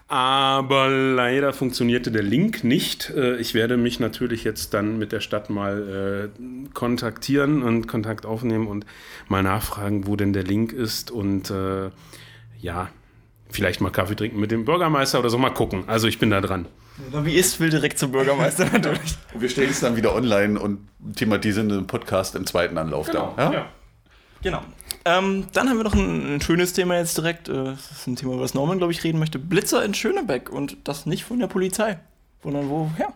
Aber 0.07 0.87
leider 0.89 1.51
funktionierte 1.51 2.11
der 2.11 2.21
Link 2.21 2.63
nicht. 2.63 3.09
Äh, 3.09 3.37
ich 3.37 3.55
werde 3.55 3.75
mich 3.75 3.99
natürlich 3.99 4.43
jetzt 4.43 4.73
dann 4.75 4.99
mit 4.99 5.11
der 5.11 5.19
Stadt 5.19 5.49
mal 5.49 6.29
äh, 6.37 6.69
kontaktieren 6.73 7.63
und 7.63 7.87
Kontakt 7.87 8.25
aufnehmen 8.25 8.67
und 8.67 8.85
mal 9.29 9.41
nachfragen, 9.41 10.05
wo 10.05 10.15
denn 10.15 10.31
der 10.31 10.43
Link 10.43 10.73
ist. 10.73 11.09
Und 11.09 11.49
äh, 11.49 11.89
ja, 12.59 12.89
vielleicht 13.49 13.81
mal 13.81 13.89
Kaffee 13.89 14.15
trinken 14.15 14.39
mit 14.39 14.51
dem 14.51 14.65
Bürgermeister 14.65 15.19
oder 15.19 15.31
so 15.31 15.39
mal 15.39 15.49
gucken. 15.49 15.85
Also 15.87 16.07
ich 16.07 16.19
bin 16.19 16.29
da 16.29 16.39
dran. 16.39 16.67
Wie 17.23 17.33
ist, 17.33 17.59
will 17.59 17.71
direkt 17.71 17.97
zum 17.97 18.11
Bürgermeister 18.11 18.65
natürlich. 18.71 19.17
Wir 19.33 19.49
stellen 19.49 19.71
es 19.71 19.79
dann 19.79 19.95
wieder 19.95 20.13
online 20.13 20.59
und 20.59 20.87
thematisieren 21.15 21.69
den 21.69 21.87
Podcast 21.87 22.35
im 22.35 22.45
zweiten 22.45 22.77
Anlauf 22.77 23.07
genau, 23.07 23.33
da. 23.35 23.43
Ja? 23.43 23.53
ja. 23.53 23.69
Genau. 24.43 24.61
Ähm, 25.07 25.45
dann 25.53 25.69
haben 25.69 25.77
wir 25.77 25.83
noch 25.83 25.93
ein, 25.93 26.35
ein, 26.35 26.41
schönes 26.41 26.73
Thema 26.73 26.97
jetzt 26.97 27.15
direkt. 27.15 27.47
Äh, 27.47 27.63
das 27.63 27.91
ist 27.91 28.07
ein 28.07 28.15
Thema, 28.15 28.33
über 28.33 28.41
das 28.41 28.55
Norman, 28.55 28.79
glaube 28.79 28.91
ich, 28.91 29.03
reden 29.03 29.19
möchte. 29.19 29.37
Blitzer 29.37 29.85
in 29.85 29.93
Schönebeck 29.93 30.49
und 30.49 30.77
das 30.83 31.05
nicht 31.05 31.23
von 31.23 31.37
der 31.37 31.47
Polizei, 31.47 31.99
sondern 32.41 32.69
woher? 32.69 33.13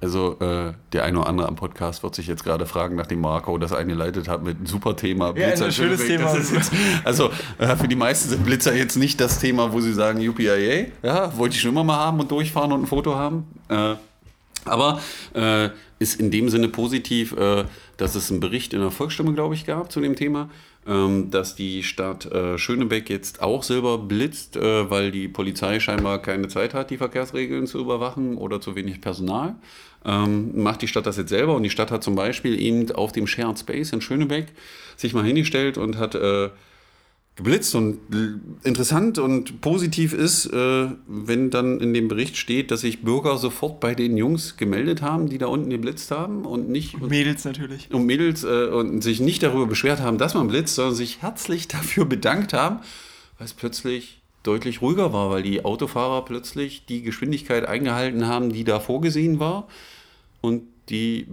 Also 0.00 0.38
äh, 0.40 0.72
der 0.92 1.04
eine 1.04 1.18
oder 1.18 1.28
andere 1.28 1.48
am 1.48 1.56
Podcast 1.56 2.02
wird 2.02 2.14
sich 2.14 2.28
jetzt 2.28 2.44
gerade 2.44 2.64
fragen, 2.66 2.96
nachdem 2.96 3.20
Marco 3.20 3.58
das 3.58 3.72
eingeleitet 3.72 4.26
hat 4.26 4.42
mit 4.42 4.56
einem 4.56 4.66
super 4.66 4.96
Thema. 4.96 5.32
Blitzer 5.32 5.58
ja, 5.58 5.66
ein 5.66 5.72
schönes 5.72 6.06
Thema. 6.06 6.34
Jetzt, 6.34 6.72
also 7.04 7.30
äh, 7.58 7.76
für 7.76 7.88
die 7.88 7.96
meisten 7.96 8.28
sind 8.30 8.44
Blitzer 8.44 8.74
jetzt 8.74 8.96
nicht 8.96 9.20
das 9.20 9.38
Thema, 9.38 9.72
wo 9.72 9.80
sie 9.80 9.92
sagen, 9.92 10.26
UPIA, 10.26 10.86
ja, 11.02 11.36
wollte 11.36 11.56
ich 11.56 11.60
schon 11.60 11.72
immer 11.72 11.84
mal 11.84 11.96
haben 11.96 12.20
und 12.20 12.30
durchfahren 12.30 12.72
und 12.72 12.82
ein 12.82 12.86
Foto 12.86 13.16
haben. 13.16 13.48
Äh, 13.68 13.96
aber 14.64 15.00
äh, 15.34 15.70
ist 15.98 16.20
in 16.20 16.30
dem 16.30 16.48
Sinne 16.48 16.68
positiv, 16.68 17.32
äh, 17.32 17.64
dass 17.96 18.14
es 18.14 18.30
einen 18.30 18.40
Bericht 18.40 18.72
in 18.72 18.80
der 18.80 18.90
Volksstimme, 18.90 19.34
glaube 19.34 19.54
ich, 19.54 19.66
gab 19.66 19.90
zu 19.90 20.00
dem 20.00 20.14
Thema 20.14 20.48
dass 21.30 21.54
die 21.54 21.82
Stadt 21.82 22.26
äh, 22.26 22.56
Schönebeck 22.56 23.10
jetzt 23.10 23.42
auch 23.42 23.62
Silber 23.62 23.98
blitzt, 23.98 24.56
äh, 24.56 24.90
weil 24.90 25.10
die 25.10 25.28
Polizei 25.28 25.80
scheinbar 25.80 26.22
keine 26.22 26.48
Zeit 26.48 26.72
hat, 26.72 26.90
die 26.90 26.96
Verkehrsregeln 26.96 27.66
zu 27.66 27.78
überwachen 27.78 28.36
oder 28.38 28.60
zu 28.60 28.74
wenig 28.74 29.00
Personal. 29.00 29.56
Ähm, 30.04 30.62
macht 30.62 30.80
die 30.82 30.88
Stadt 30.88 31.06
das 31.06 31.16
jetzt 31.16 31.28
selber 31.28 31.54
und 31.54 31.62
die 31.62 31.70
Stadt 31.70 31.90
hat 31.90 32.02
zum 32.02 32.14
Beispiel 32.14 32.60
eben 32.60 32.90
auf 32.92 33.12
dem 33.12 33.26
Shared 33.26 33.58
Space 33.58 33.92
in 33.92 34.00
Schönebeck 34.00 34.46
sich 34.96 35.12
mal 35.12 35.24
hingestellt 35.24 35.76
und 35.76 35.98
hat 35.98 36.14
äh, 36.14 36.50
geblitzt 37.38 37.76
und 37.76 38.00
interessant 38.64 39.20
und 39.20 39.60
positiv 39.60 40.12
ist, 40.12 40.46
äh, 40.46 40.88
wenn 41.06 41.50
dann 41.50 41.78
in 41.78 41.94
dem 41.94 42.08
Bericht 42.08 42.36
steht, 42.36 42.72
dass 42.72 42.80
sich 42.80 43.02
Bürger 43.02 43.38
sofort 43.38 43.78
bei 43.78 43.94
den 43.94 44.16
Jungs 44.16 44.56
gemeldet 44.56 45.02
haben, 45.02 45.28
die 45.28 45.38
da 45.38 45.46
unten 45.46 45.70
geblitzt 45.70 46.10
haben 46.10 46.44
und 46.44 46.68
nicht 46.68 46.94
und 46.94 47.08
Mädels 47.08 47.44
natürlich 47.44 47.92
und 47.92 48.06
Mädels 48.06 48.42
äh, 48.42 48.66
und 48.66 49.02
sich 49.02 49.20
nicht 49.20 49.44
darüber 49.44 49.66
beschwert 49.66 50.00
haben, 50.00 50.18
dass 50.18 50.34
man 50.34 50.48
blitzt, 50.48 50.74
sondern 50.74 50.96
sich 50.96 51.22
herzlich 51.22 51.68
dafür 51.68 52.06
bedankt 52.06 52.52
haben, 52.52 52.80
weil 53.38 53.46
es 53.46 53.54
plötzlich 53.54 54.20
deutlich 54.42 54.82
ruhiger 54.82 55.12
war, 55.12 55.30
weil 55.30 55.44
die 55.44 55.64
Autofahrer 55.64 56.24
plötzlich 56.24 56.86
die 56.86 57.02
Geschwindigkeit 57.02 57.66
eingehalten 57.66 58.26
haben, 58.26 58.52
die 58.52 58.64
da 58.64 58.80
vorgesehen 58.80 59.38
war. 59.38 59.68
Und 60.40 60.62
die 60.88 61.28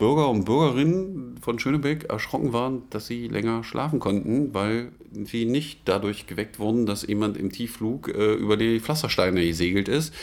Bürger 0.00 0.30
und 0.30 0.46
Bürgerinnen 0.46 1.36
von 1.42 1.58
Schönebeck 1.58 2.04
erschrocken 2.04 2.54
waren, 2.54 2.84
dass 2.88 3.06
sie 3.06 3.28
länger 3.28 3.62
schlafen 3.64 4.00
konnten, 4.00 4.54
weil 4.54 4.92
sie 5.12 5.44
nicht 5.44 5.82
dadurch 5.84 6.26
geweckt 6.26 6.58
wurden, 6.58 6.86
dass 6.86 7.06
jemand 7.06 7.36
im 7.36 7.52
Tiefflug 7.52 8.08
äh, 8.08 8.32
über 8.32 8.56
die 8.56 8.80
Pflastersteine 8.80 9.46
gesegelt 9.46 9.88
ist. 9.88 10.14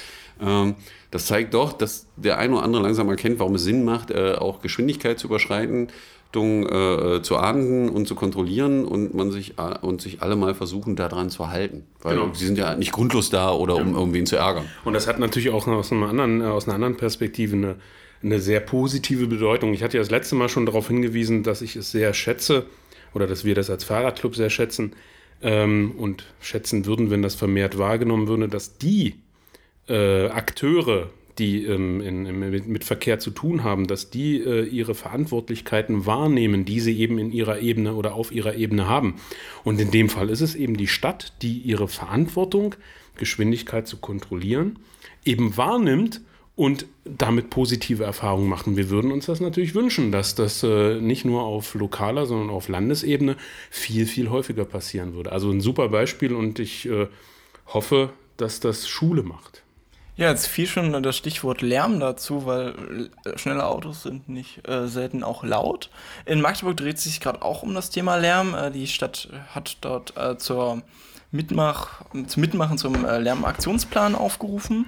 Ähm, 0.41 0.74
das 1.12 1.27
zeigt 1.27 1.53
doch, 1.53 1.74
dass 1.74 2.07
der 2.15 2.39
eine 2.39 2.55
oder 2.55 2.63
andere 2.63 2.81
langsam 2.81 3.07
erkennt, 3.07 3.38
warum 3.38 3.53
es 3.53 3.63
Sinn 3.63 3.86
macht, 3.86 4.10
äh, 4.10 4.34
auch 4.34 4.62
Geschwindigkeit 4.62 5.19
zu 5.19 5.27
überschreiten 5.27 5.89
äh, 6.36 7.22
zu 7.22 7.38
ahnden 7.38 7.89
und 7.89 8.07
zu 8.07 8.13
kontrollieren 8.13 8.86
und 8.86 9.13
man 9.13 9.31
sich 9.31 9.57
äh, 9.57 9.77
und 9.81 10.01
sich 10.01 10.22
alle 10.22 10.36
mal 10.36 10.53
versuchen, 10.53 10.96
daran 10.96 11.29
zu 11.29 11.50
halten. 11.50 11.86
Weil 12.01 12.17
genau. 12.17 12.34
sie 12.34 12.46
sind 12.46 12.57
ja 12.57 12.75
nicht 12.75 12.91
grundlos 12.91 13.29
da 13.29 13.51
oder 13.51 13.75
ja. 13.75 13.81
um 13.81 13.96
irgendwen 13.96 14.25
zu 14.25 14.36
ärgern. 14.36 14.65
Und 14.86 14.93
das 14.93 15.07
hat 15.07 15.19
natürlich 15.19 15.50
auch 15.50 15.67
aus, 15.67 15.91
anderen, 15.91 16.41
äh, 16.41 16.46
aus 16.46 16.65
einer 16.65 16.75
anderen 16.75 16.98
Perspektive 16.98 17.55
eine, 17.55 17.75
eine 18.24 18.39
sehr 18.39 18.59
positive 18.59 19.27
Bedeutung. 19.27 19.74
Ich 19.74 19.83
hatte 19.83 19.97
ja 19.97 20.01
das 20.01 20.12
letzte 20.12 20.36
Mal 20.36 20.50
schon 20.50 20.65
darauf 20.65 20.88
hingewiesen, 20.88 21.43
dass 21.43 21.62
ich 21.62 21.75
es 21.75 21.91
sehr 21.91 22.13
schätze 22.13 22.65
oder 23.13 23.27
dass 23.27 23.45
wir 23.45 23.55
das 23.55 23.69
als 23.69 23.83
Fahrradclub 23.83 24.36
sehr 24.36 24.50
schätzen 24.50 24.93
ähm, 25.41 25.91
und 25.97 26.25
schätzen 26.41 26.86
würden, 26.86 27.09
wenn 27.09 27.21
das 27.21 27.36
vermehrt 27.36 27.77
wahrgenommen 27.77 28.27
würde, 28.27 28.47
dass 28.47 28.77
die 28.77 29.15
äh, 29.88 30.27
Akteure, 30.27 31.09
die 31.38 31.65
ähm, 31.65 32.01
in, 32.01 32.25
in, 32.25 32.71
mit, 32.71 32.83
Verkehr 32.83 33.19
zu 33.19 33.29
tun 33.29 33.63
haben, 33.63 33.88
dass 33.88 34.09
die 34.09 34.41
äh, 34.41 34.63
ihre 34.65 34.95
Verantwortlichkeiten 34.95 36.05
wahrnehmen, 36.05 36.65
die 36.65 36.79
sie 36.79 37.00
eben 37.00 37.19
in 37.19 37.31
ihrer 37.31 37.59
Ebene 37.59 37.93
oder 37.93 38.15
auf 38.15 38.31
ihrer 38.31 38.55
Ebene 38.55 38.88
haben. 38.88 39.15
Und 39.63 39.79
in 39.79 39.91
dem 39.91 40.09
Fall 40.09 40.29
ist 40.29 40.41
es 40.41 40.55
eben 40.55 40.77
die 40.77 40.88
Stadt, 40.88 41.33
die 41.41 41.59
ihre 41.59 41.88
Verantwortung, 41.88 42.75
Geschwindigkeit 43.15 43.88
zu 43.88 43.97
kontrollieren, 43.97 44.79
eben 45.25 45.57
wahrnimmt 45.57 46.21
und 46.57 46.87
damit 47.05 47.51
positive 47.51 48.03
Erfahrungen 48.03 48.49
machen. 48.49 48.75
Wir 48.75 48.89
würden 48.89 49.11
uns 49.11 49.27
das 49.27 49.39
natürlich 49.39 49.75
wünschen, 49.75 50.11
dass 50.11 50.33
das 50.33 50.63
äh, 50.63 50.99
nicht 50.99 51.23
nur 51.23 51.43
auf 51.43 51.75
lokaler, 51.75 52.25
sondern 52.25 52.49
auf 52.49 52.67
Landesebene 52.67 53.37
viel, 53.69 54.07
viel 54.07 54.31
häufiger 54.31 54.65
passieren 54.65 55.13
würde. 55.13 55.31
Also 55.31 55.51
ein 55.51 55.61
super 55.61 55.87
Beispiel 55.89 56.33
und 56.33 56.57
ich 56.57 56.89
äh, 56.89 57.07
hoffe, 57.67 58.09
dass 58.37 58.59
das 58.59 58.89
Schule 58.89 59.21
macht. 59.21 59.61
Ja, 60.15 60.31
jetzt 60.31 60.47
fiel 60.47 60.65
schon 60.65 61.03
das 61.03 61.15
Stichwort 61.15 61.61
Lärm 61.61 61.99
dazu, 61.99 62.47
weil 62.47 63.11
äh, 63.23 63.37
schnelle 63.37 63.67
Autos 63.67 64.01
sind 64.01 64.27
nicht 64.27 64.67
äh, 64.67 64.87
selten 64.87 65.23
auch 65.23 65.43
laut. 65.43 65.91
In 66.25 66.41
Magdeburg 66.41 66.75
dreht 66.75 66.97
sich 66.97 67.19
gerade 67.19 67.43
auch 67.43 67.61
um 67.61 67.75
das 67.75 67.91
Thema 67.91 68.15
Lärm. 68.15 68.55
Äh, 68.55 68.71
die 68.71 68.87
Stadt 68.87 69.29
hat 69.53 69.77
dort 69.81 70.17
äh, 70.17 70.39
zur 70.39 70.81
Mitmach, 71.29 72.01
zum 72.25 72.41
Mitmachen 72.41 72.79
zum 72.79 73.05
Lärmaktionsplan 73.05 74.15
aufgerufen. 74.15 74.87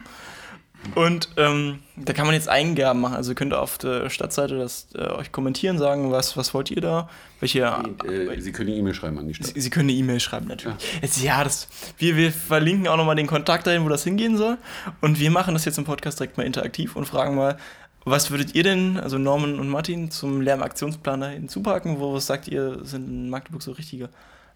Und 0.95 1.29
ähm, 1.37 1.79
da 1.97 2.13
kann 2.13 2.25
man 2.25 2.33
jetzt 2.33 2.47
Eingaben 2.47 3.01
machen. 3.01 3.15
Also 3.15 3.31
ihr 3.31 3.35
könnt 3.35 3.53
auf 3.53 3.77
der 3.77 4.09
Stadtseite 4.09 4.57
das 4.57 4.87
äh, 4.95 5.01
euch 5.01 5.31
kommentieren, 5.31 5.77
sagen, 5.77 6.11
was, 6.11 6.37
was 6.37 6.53
wollt 6.53 6.71
ihr 6.71 6.81
da? 6.81 7.09
Welche, 7.39 7.59
äh, 8.05 8.39
Sie 8.39 8.51
können 8.51 8.69
eine 8.69 8.77
E-Mail 8.77 8.93
schreiben 8.93 9.17
an 9.19 9.27
die 9.27 9.33
Stadt. 9.33 9.47
Sie, 9.47 9.59
Sie 9.59 9.69
können 9.69 9.89
eine 9.89 9.97
E-Mail 9.97 10.19
schreiben, 10.19 10.47
natürlich. 10.47 10.81
Ja, 10.81 10.99
jetzt, 11.01 11.21
ja 11.21 11.43
das, 11.43 11.67
wir, 11.97 12.15
wir 12.15 12.31
verlinken 12.31 12.87
auch 12.87 12.97
nochmal 12.97 13.15
den 13.15 13.27
Kontakt 13.27 13.67
dahin, 13.67 13.83
wo 13.83 13.89
das 13.89 14.03
hingehen 14.03 14.37
soll. 14.37 14.57
Und 15.01 15.19
wir 15.19 15.31
machen 15.31 15.53
das 15.53 15.65
jetzt 15.65 15.77
im 15.77 15.85
Podcast 15.85 16.19
direkt 16.19 16.37
mal 16.37 16.45
interaktiv 16.45 16.95
und 16.95 17.05
fragen 17.05 17.35
mal, 17.35 17.57
was 18.05 18.31
würdet 18.31 18.55
ihr 18.55 18.63
denn, 18.63 18.99
also 18.99 19.17
Norman 19.17 19.59
und 19.59 19.69
Martin, 19.69 20.09
zum 20.09 20.41
Lärmaktionsplan 20.41 21.21
da 21.21 21.27
hinzupacken? 21.27 21.99
Wo 21.99 22.13
was 22.13 22.25
sagt 22.25 22.47
ihr, 22.47 22.83
sind 22.83 23.07
in 23.07 23.29
Magdeburg 23.29 23.61
so 23.61 23.73
richtige 23.73 24.09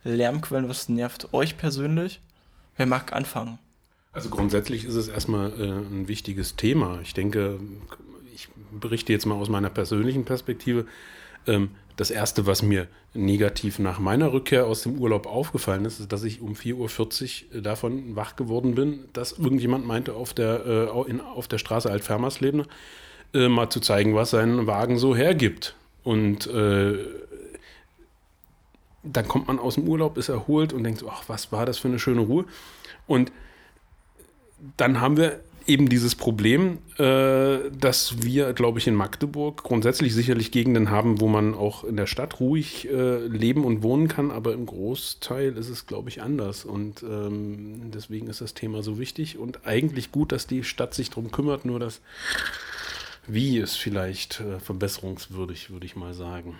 Lärmquellen? 0.03 0.69
Was 0.69 0.89
nervt 0.89 1.33
euch 1.33 1.57
persönlich? 1.57 2.21
Wer 2.77 2.85
mag 2.85 3.13
anfangen? 3.13 3.59
Also 4.13 4.29
grundsätzlich 4.29 4.85
ist 4.85 4.95
es 4.95 5.07
erstmal 5.07 5.51
äh, 5.59 5.71
ein 5.71 6.07
wichtiges 6.07 6.55
Thema. 6.55 6.99
Ich 7.01 7.15
denke, 7.15 7.59
ich 8.33 8.47
berichte 8.71 9.11
jetzt 9.11 9.25
mal 9.25 9.35
aus 9.35 9.49
meiner 9.49 9.71
persönlichen 9.71 10.23
Perspektive. 10.23 10.85
Ähm, 11.47 11.71
das 11.95 12.11
Erste, 12.11 12.45
was 12.45 12.61
mir 12.61 12.87
negativ 13.13 13.79
nach 13.79 13.99
meiner 13.99 14.31
Rückkehr 14.31 14.65
aus 14.65 14.83
dem 14.83 14.99
Urlaub 14.99 15.25
aufgefallen 15.27 15.85
ist, 15.85 15.99
ist, 15.99 16.11
dass 16.11 16.23
ich 16.23 16.41
um 16.41 16.53
4.40 16.53 17.55
Uhr 17.55 17.61
davon 17.61 18.15
wach 18.15 18.35
geworden 18.35 18.75
bin, 18.75 19.05
dass 19.13 19.33
irgendjemand 19.33 19.85
meinte, 19.85 20.13
auf 20.13 20.33
der, 20.33 20.65
äh, 20.65 21.09
in, 21.09 21.19
auf 21.19 21.47
der 21.47 21.57
Straße 21.57 21.89
Altfermersleben 21.89 22.65
äh, 23.33 23.47
mal 23.47 23.69
zu 23.69 23.79
zeigen, 23.79 24.15
was 24.15 24.29
sein 24.29 24.67
Wagen 24.67 24.97
so 24.97 25.15
hergibt. 25.15 25.75
Und 26.03 26.47
äh, 26.47 26.97
dann 29.03 29.27
kommt 29.27 29.47
man 29.47 29.59
aus 29.59 29.75
dem 29.75 29.87
Urlaub, 29.87 30.17
ist 30.17 30.29
erholt 30.29 30.71
und 30.71 30.83
denkt 30.83 30.99
so, 30.99 31.09
ach, 31.09 31.23
was 31.27 31.51
war 31.51 31.65
das 31.65 31.79
für 31.79 31.87
eine 31.87 31.99
schöne 31.99 32.21
Ruhe. 32.21 32.45
Und 33.07 33.31
dann 34.77 35.01
haben 35.01 35.17
wir 35.17 35.39
eben 35.65 35.89
dieses 35.89 36.15
Problem, 36.15 36.79
äh, 36.97 37.69
dass 37.71 38.21
wir, 38.21 38.53
glaube 38.53 38.79
ich, 38.79 38.87
in 38.87 38.95
Magdeburg 38.95 39.63
grundsätzlich 39.63 40.13
sicherlich 40.13 40.51
Gegenden 40.51 40.89
haben, 40.89 41.21
wo 41.21 41.27
man 41.27 41.53
auch 41.53 41.83
in 41.83 41.95
der 41.95 42.07
Stadt 42.07 42.39
ruhig 42.39 42.89
äh, 42.89 43.25
leben 43.27 43.63
und 43.63 43.81
wohnen 43.81 44.07
kann, 44.07 44.31
aber 44.31 44.53
im 44.53 44.65
Großteil 44.65 45.57
ist 45.57 45.69
es, 45.69 45.85
glaube 45.85 46.09
ich, 46.09 46.21
anders. 46.21 46.65
Und 46.65 47.03
ähm, 47.03 47.91
deswegen 47.93 48.27
ist 48.27 48.41
das 48.41 48.53
Thema 48.53 48.83
so 48.83 48.99
wichtig 48.99 49.37
und 49.37 49.65
eigentlich 49.65 50.11
gut, 50.11 50.31
dass 50.31 50.47
die 50.47 50.63
Stadt 50.63 50.93
sich 50.93 51.09
darum 51.09 51.31
kümmert, 51.31 51.65
nur 51.65 51.79
das 51.79 52.01
Wie 53.25 53.57
ist 53.57 53.77
vielleicht 53.77 54.41
äh, 54.41 54.59
verbesserungswürdig, 54.59 55.69
würde 55.69 55.85
ich 55.85 55.95
mal 55.95 56.13
sagen. 56.13 56.57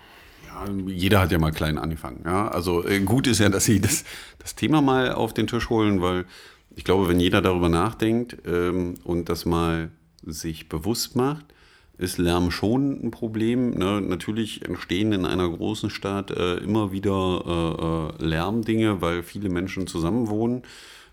Ja, 0.48 0.66
jeder 0.88 1.22
hat 1.22 1.32
ja 1.32 1.40
mal 1.40 1.52
klein 1.52 1.78
angefangen. 1.78 2.22
Ja? 2.26 2.48
Also 2.48 2.86
äh, 2.86 3.00
gut 3.00 3.28
ist 3.28 3.40
ja, 3.40 3.50
dass 3.50 3.66
Sie 3.66 3.82
das, 3.82 4.04
das 4.40 4.56
Thema 4.56 4.82
mal 4.82 5.12
auf 5.12 5.34
den 5.34 5.48
Tisch 5.48 5.70
holen, 5.70 6.02
weil 6.02 6.26
ich 6.76 6.84
glaube, 6.84 7.08
wenn 7.08 7.20
jeder 7.20 7.42
darüber 7.42 7.70
nachdenkt 7.70 8.38
ähm, 8.46 8.96
und 9.04 9.30
das 9.30 9.46
mal 9.46 9.90
sich 10.26 10.70
bewusst 10.70 11.16
macht, 11.16 11.46
ist 11.98 12.18
Lärm 12.18 12.52
schon 12.52 13.04
ein 13.04 13.12
Problem. 13.12 13.72
Ne? 13.72 14.02
Natürlich 14.02 14.66
entstehen 14.66 15.12
in 15.12 15.26
einer 15.26 15.48
großen 15.50 15.90
Stadt 15.90 16.32
äh, 16.32 16.56
immer 16.58 16.92
wieder 16.92 18.10
äh, 18.20 18.24
äh 18.24 18.28
Lärmdinge, 18.28 19.02
weil 19.02 19.24
viele 19.24 19.50
Menschen 19.50 19.88
zusammenwohnen. 19.88 20.64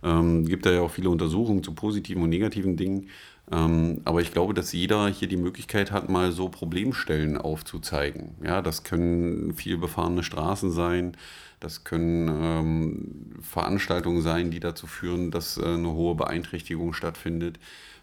Ähm, 0.03 0.47
gibt 0.47 0.65
da 0.65 0.73
ja 0.73 0.81
auch 0.81 0.91
viele 0.91 1.11
Untersuchungen 1.11 1.63
zu 1.63 1.75
positiven 1.75 2.23
und 2.23 2.31
negativen 2.31 2.77
Dingen. 2.77 3.09
Ähm, 3.53 4.01
aber 4.05 4.21
ich 4.21 4.33
glaube, 4.33 4.55
dass 4.55 4.73
jeder 4.73 5.09
hier 5.09 5.29
die 5.29 5.37
Möglichkeit 5.37 5.91
hat, 5.91 6.09
mal 6.09 6.31
so 6.33 6.49
Problemstellen 6.49 7.37
aufzuzeigen. 7.37 8.37
Ja, 8.45 8.63
das 8.63 8.85
können 8.85 9.55
viel 9.55 9.77
befahrene 9.77 10.23
Straßen 10.23 10.71
sein. 10.71 11.17
Das 11.59 11.85
können 11.85 12.29
ähm, 12.29 13.43
Veranstaltungen 13.43 14.23
sein, 14.23 14.51
die 14.51 14.61
dazu 14.61 14.87
führen, 14.87 15.31
dass 15.31 15.59
äh, 15.59 15.65
eine 15.65 15.93
hohe 15.93 16.15
Beeinträchtigung 16.15 16.95
stattfindet. 16.95 17.59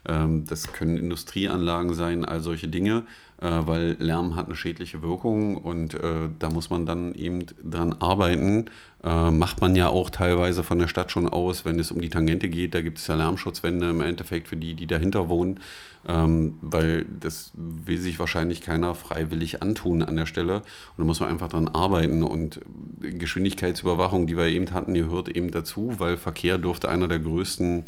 Ähm, 0.06 0.44
das 0.46 0.72
können 0.72 0.96
Industrieanlagen 0.96 1.94
sein, 1.94 2.24
all 2.24 2.40
solche 2.40 2.68
Dinge, 2.68 3.04
weil 3.46 3.96
Lärm 3.98 4.36
hat 4.36 4.46
eine 4.46 4.56
schädliche 4.56 5.02
Wirkung 5.02 5.56
und 5.56 5.94
äh, 5.94 6.28
da 6.38 6.50
muss 6.50 6.70
man 6.70 6.86
dann 6.86 7.14
eben 7.14 7.46
dran 7.62 7.94
arbeiten. 8.00 8.66
Äh, 9.04 9.30
macht 9.30 9.60
man 9.60 9.76
ja 9.76 9.88
auch 9.88 10.10
teilweise 10.10 10.64
von 10.64 10.78
der 10.78 10.88
Stadt 10.88 11.12
schon 11.12 11.28
aus, 11.28 11.64
wenn 11.64 11.78
es 11.78 11.92
um 11.92 12.00
die 12.00 12.08
Tangente 12.08 12.48
geht. 12.48 12.74
Da 12.74 12.82
gibt 12.82 12.98
es 12.98 13.06
ja 13.06 13.14
Lärmschutzwände 13.14 13.90
im 13.90 14.00
Endeffekt 14.00 14.48
für 14.48 14.56
die, 14.56 14.74
die 14.74 14.86
dahinter 14.86 15.28
wohnen 15.28 15.60
ähm, 16.06 16.58
weil 16.62 17.04
das 17.04 17.52
will 17.54 17.98
sich 17.98 18.18
wahrscheinlich 18.18 18.62
keiner 18.62 18.94
freiwillig 18.94 19.62
antun 19.62 20.02
an 20.02 20.16
der 20.16 20.26
Stelle. 20.26 20.56
Und 20.56 20.98
da 20.98 21.04
muss 21.04 21.20
man 21.20 21.28
einfach 21.28 21.48
dran 21.48 21.68
arbeiten. 21.68 22.22
Und 22.22 22.60
Geschwindigkeitsüberwachung, 23.00 24.26
die 24.26 24.36
wir 24.36 24.46
eben 24.46 24.72
hatten, 24.72 24.94
gehört 24.94 25.28
eben 25.28 25.50
dazu, 25.50 25.94
weil 25.98 26.16
Verkehr 26.16 26.58
dürfte 26.58 26.88
einer 26.88 27.08
der 27.08 27.18
größten 27.18 27.80
äh, 27.80 27.84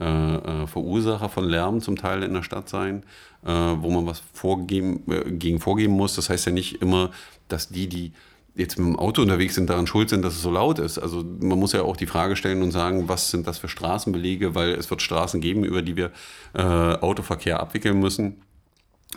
äh, 0.00 0.66
Verursacher 0.66 1.28
von 1.28 1.44
Lärm 1.44 1.80
zum 1.80 1.96
Teil 1.96 2.22
in 2.22 2.34
der 2.34 2.42
Stadt 2.42 2.68
sein, 2.68 3.04
äh, 3.44 3.50
wo 3.50 3.90
man 3.90 4.06
was 4.06 4.22
vorgeben, 4.32 5.02
äh, 5.10 5.30
gegen 5.32 5.60
vorgeben 5.60 5.94
muss. 5.94 6.16
Das 6.16 6.30
heißt 6.30 6.46
ja 6.46 6.52
nicht 6.52 6.82
immer, 6.82 7.10
dass 7.48 7.68
die, 7.68 7.88
die 7.88 8.12
jetzt 8.56 8.78
mit 8.78 8.88
dem 8.88 8.98
Auto 8.98 9.22
unterwegs 9.22 9.54
sind, 9.54 9.68
daran 9.68 9.86
schuld 9.86 10.08
sind, 10.08 10.22
dass 10.22 10.34
es 10.34 10.42
so 10.42 10.50
laut 10.50 10.78
ist. 10.78 10.98
Also 10.98 11.24
man 11.40 11.58
muss 11.58 11.72
ja 11.72 11.82
auch 11.82 11.96
die 11.96 12.06
Frage 12.06 12.36
stellen 12.36 12.62
und 12.62 12.70
sagen, 12.70 13.08
was 13.08 13.30
sind 13.30 13.46
das 13.46 13.58
für 13.58 13.68
Straßenbelege, 13.68 14.54
weil 14.54 14.70
es 14.70 14.90
wird 14.90 15.02
Straßen 15.02 15.40
geben, 15.40 15.64
über 15.64 15.82
die 15.82 15.96
wir 15.96 16.10
äh, 16.54 16.62
Autoverkehr 16.62 17.60
abwickeln 17.60 18.00
müssen. 18.00 18.40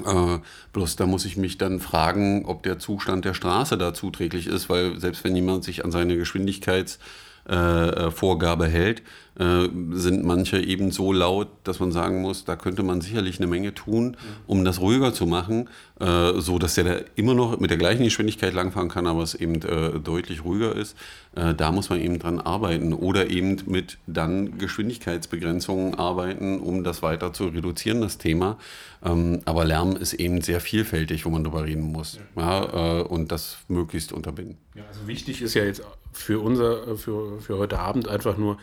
Äh, 0.05 0.39
bloß 0.73 0.97
da 0.97 1.05
muss 1.05 1.25
ich 1.25 1.37
mich 1.37 1.57
dann 1.57 1.79
fragen, 1.79 2.45
ob 2.45 2.63
der 2.63 2.79
Zustand 2.79 3.23
der 3.25 3.33
Straße 3.33 3.77
da 3.77 3.93
zuträglich 3.93 4.47
ist, 4.47 4.69
weil 4.69 4.99
selbst 4.99 5.23
wenn 5.23 5.35
jemand 5.35 5.63
sich 5.63 5.85
an 5.85 5.91
seine 5.91 6.17
Geschwindigkeitsvorgabe 6.17 8.67
äh, 8.67 8.69
hält, 8.69 9.03
äh, 9.39 9.69
sind 9.93 10.25
manche 10.25 10.59
eben 10.59 10.91
so 10.91 11.13
laut, 11.13 11.47
dass 11.63 11.79
man 11.79 11.91
sagen 11.91 12.21
muss, 12.21 12.43
da 12.43 12.57
könnte 12.57 12.83
man 12.83 12.99
sicherlich 12.99 13.39
eine 13.39 13.47
Menge 13.47 13.73
tun, 13.73 14.17
um 14.47 14.65
das 14.65 14.81
ruhiger 14.81 15.13
zu 15.13 15.25
machen, 15.25 15.69
äh, 15.99 16.33
so 16.39 16.59
dass 16.59 16.75
der 16.75 16.83
da 16.83 16.95
immer 17.15 17.33
noch 17.33 17.57
mit 17.57 17.71
der 17.71 17.77
gleichen 17.77 18.03
Geschwindigkeit 18.03 18.53
langfahren 18.53 18.89
kann, 18.89 19.07
aber 19.07 19.23
es 19.23 19.35
eben 19.35 19.61
äh, 19.61 19.99
deutlich 19.99 20.43
ruhiger 20.43 20.75
ist. 20.75 20.97
Äh, 21.35 21.53
da 21.53 21.71
muss 21.71 21.89
man 21.89 22.01
eben 22.01 22.19
dran 22.19 22.41
arbeiten 22.41 22.93
oder 22.93 23.29
eben 23.29 23.57
mit 23.65 23.97
dann 24.07 24.57
Geschwindigkeitsbegrenzungen 24.57 25.95
arbeiten, 25.95 26.59
um 26.59 26.83
das 26.83 27.01
weiter 27.01 27.31
zu 27.31 27.45
reduzieren, 27.45 28.01
das 28.01 28.17
Thema. 28.17 28.57
Ähm, 29.03 29.39
aber 29.45 29.63
Lärm 29.63 29.95
ist 29.95 30.13
eben 30.13 30.41
sehr 30.41 30.59
vielfältig, 30.59 31.25
wo 31.25 31.29
man 31.29 31.45
drüber 31.45 31.63
reden 31.63 31.83
muss 31.83 32.19
ja. 32.35 32.65
ja 32.65 32.99
äh, 32.99 33.03
und 33.03 33.31
das 33.31 33.59
möglichst 33.69 34.11
unterbinden. 34.11 34.57
Ja, 34.75 34.83
also 34.89 35.07
wichtig 35.07 35.41
ist 35.41 35.53
ja 35.53 35.63
jetzt 35.63 35.81
für 36.11 36.39
unser, 36.41 36.97
für, 36.97 37.39
für 37.39 37.57
heute 37.57 37.79
Abend 37.79 38.07
einfach 38.09 38.37
nur, 38.37 38.57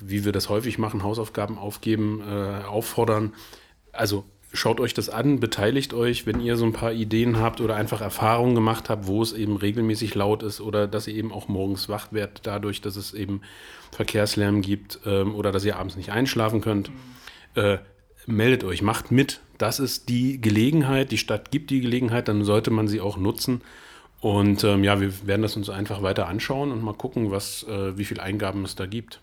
wie 0.00 0.24
wir 0.24 0.32
das 0.32 0.48
häufig 0.48 0.78
machen, 0.78 1.02
Hausaufgaben 1.02 1.58
aufgeben, 1.58 2.22
äh, 2.26 2.64
auffordern. 2.64 3.32
Also 3.92 4.24
schaut 4.52 4.80
euch 4.80 4.94
das 4.94 5.08
an, 5.08 5.40
beteiligt 5.40 5.94
euch, 5.94 6.26
wenn 6.26 6.40
ihr 6.40 6.56
so 6.56 6.64
ein 6.64 6.72
paar 6.72 6.92
Ideen 6.92 7.38
habt 7.38 7.60
oder 7.60 7.76
einfach 7.76 8.00
Erfahrungen 8.00 8.54
gemacht 8.54 8.88
habt, 8.90 9.06
wo 9.06 9.22
es 9.22 9.32
eben 9.32 9.56
regelmäßig 9.56 10.14
laut 10.14 10.42
ist 10.42 10.60
oder 10.60 10.88
dass 10.88 11.06
ihr 11.06 11.14
eben 11.14 11.32
auch 11.32 11.48
morgens 11.48 11.88
wach 11.88 12.12
werdet 12.12 12.40
dadurch, 12.44 12.80
dass 12.80 12.96
es 12.96 13.14
eben 13.14 13.42
Verkehrslärm 13.92 14.62
gibt 14.62 15.00
ähm, 15.06 15.34
oder 15.34 15.52
dass 15.52 15.64
ihr 15.64 15.76
abends 15.76 15.96
nicht 15.96 16.10
einschlafen 16.10 16.60
könnt. 16.60 16.90
Äh, 17.54 17.78
meldet 18.26 18.64
euch, 18.64 18.82
macht 18.82 19.10
mit. 19.10 19.40
Das 19.58 19.80
ist 19.80 20.08
die 20.08 20.40
Gelegenheit, 20.40 21.12
die 21.12 21.18
Stadt 21.18 21.50
gibt 21.50 21.70
die 21.70 21.80
Gelegenheit, 21.80 22.28
dann 22.28 22.44
sollte 22.44 22.70
man 22.70 22.88
sie 22.88 23.00
auch 23.00 23.16
nutzen. 23.16 23.62
Und 24.20 24.64
ähm, 24.64 24.84
ja, 24.84 25.00
wir 25.00 25.26
werden 25.26 25.42
das 25.42 25.56
uns 25.56 25.70
einfach 25.70 26.02
weiter 26.02 26.28
anschauen 26.28 26.72
und 26.72 26.82
mal 26.82 26.94
gucken, 26.94 27.30
was, 27.30 27.62
äh, 27.64 27.96
wie 27.96 28.04
viele 28.04 28.22
Eingaben 28.22 28.64
es 28.64 28.74
da 28.74 28.86
gibt. 28.86 29.20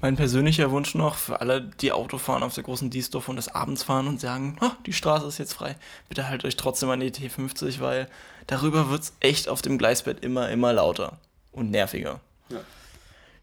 Mein 0.00 0.16
persönlicher 0.16 0.70
Wunsch 0.70 0.94
noch 0.94 1.14
für 1.14 1.40
alle, 1.40 1.62
die 1.62 1.92
Auto 1.92 2.18
fahren 2.18 2.42
auf 2.42 2.54
der 2.54 2.64
großen 2.64 2.90
Diesdorf 2.90 3.28
und 3.28 3.36
des 3.36 3.48
Abends 3.48 3.82
fahren 3.82 4.08
und 4.08 4.20
sagen, 4.20 4.56
oh, 4.60 4.70
die 4.84 4.92
Straße 4.92 5.26
ist 5.26 5.38
jetzt 5.38 5.54
frei. 5.54 5.76
Bitte 6.08 6.28
haltet 6.28 6.44
euch 6.44 6.56
trotzdem 6.56 6.90
an 6.90 7.00
die 7.00 7.10
T50, 7.10 7.80
weil 7.80 8.08
darüber 8.46 8.90
wird 8.90 9.02
es 9.02 9.12
echt 9.20 9.48
auf 9.48 9.62
dem 9.62 9.78
Gleisbett 9.78 10.22
immer, 10.22 10.50
immer 10.50 10.72
lauter 10.74 11.18
und 11.52 11.70
nerviger. 11.70 12.20
Ja. 12.50 12.60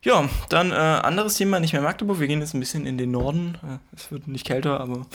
Ja, 0.03 0.29
dann 0.49 0.71
äh, 0.71 0.75
anderes 0.75 1.35
Thema, 1.35 1.61
nicht 1.61 1.71
mehr 1.71 1.81
Magdeburg. 1.81 2.19
Wir 2.19 2.27
gehen 2.27 2.41
jetzt 2.41 2.53
ein 2.53 2.59
bisschen 2.59 2.85
in 2.85 2.97
den 2.97 3.11
Norden. 3.11 3.57
Äh, 3.63 3.95
es 3.95 4.11
wird 4.11 4.27
nicht 4.27 4.45
kälter, 4.45 4.81
aber 4.81 5.05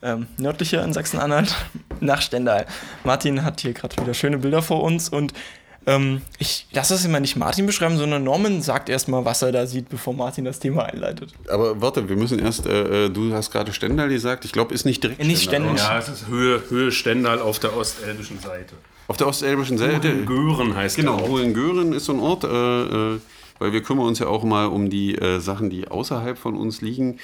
ähm, 0.00 0.28
nördlicher 0.36 0.82
in 0.84 0.92
Sachsen-Anhalt, 0.92 1.56
nach 2.00 2.22
Stendal. 2.22 2.64
Martin 3.02 3.44
hat 3.44 3.60
hier 3.60 3.72
gerade 3.72 4.00
wieder 4.00 4.14
schöne 4.14 4.38
Bilder 4.38 4.62
vor 4.62 4.84
uns 4.84 5.08
und 5.08 5.32
ähm, 5.88 6.20
ich 6.38 6.66
lasse 6.72 6.92
das 6.92 7.04
immer 7.06 7.18
nicht 7.18 7.36
Martin 7.36 7.64
beschreiben, 7.64 7.96
sondern 7.96 8.22
Norman 8.22 8.60
sagt 8.60 8.90
erstmal, 8.90 9.24
was 9.24 9.40
er 9.40 9.52
da 9.52 9.66
sieht, 9.66 9.88
bevor 9.88 10.12
Martin 10.12 10.44
das 10.44 10.58
Thema 10.58 10.84
einleitet. 10.84 11.32
Aber 11.48 11.80
warte, 11.80 12.06
wir 12.10 12.16
müssen 12.16 12.38
erst, 12.38 12.66
äh, 12.66 13.06
äh 13.06 13.08
du 13.08 13.32
hast 13.32 13.50
gerade 13.50 13.72
Stendal 13.72 14.10
gesagt, 14.10 14.44
ich 14.44 14.52
glaube, 14.52 14.74
ist 14.74 14.84
nicht 14.84 15.02
direkt 15.02 15.24
nicht 15.24 15.42
Stendal. 15.42 15.78
Stendal. 15.78 15.94
Ja, 15.94 15.98
es 15.98 16.08
ist 16.10 16.28
Höhe, 16.28 16.62
Höhe 16.68 16.92
Stendal 16.92 17.40
auf 17.40 17.58
der 17.58 17.74
ostelbischen 17.74 18.38
Seite. 18.38 18.74
Auf 19.06 19.16
der 19.16 19.28
ostelbischen 19.28 19.78
Seite? 19.78 20.10
Hohengören 20.10 20.76
heißt 20.76 20.96
Genau, 20.96 21.26
Hohengören 21.26 21.94
ist 21.94 22.04
so 22.04 22.12
ein 22.12 22.20
Ort, 22.20 22.44
äh, 22.44 22.48
äh, 23.14 23.20
weil 23.58 23.72
wir 23.72 23.82
kümmern 23.82 24.06
uns 24.06 24.18
ja 24.18 24.26
auch 24.26 24.44
mal 24.44 24.66
um 24.66 24.90
die 24.90 25.14
äh, 25.14 25.40
Sachen, 25.40 25.70
die 25.70 25.88
außerhalb 25.88 26.36
von 26.36 26.54
uns 26.54 26.82
liegen. 26.82 27.18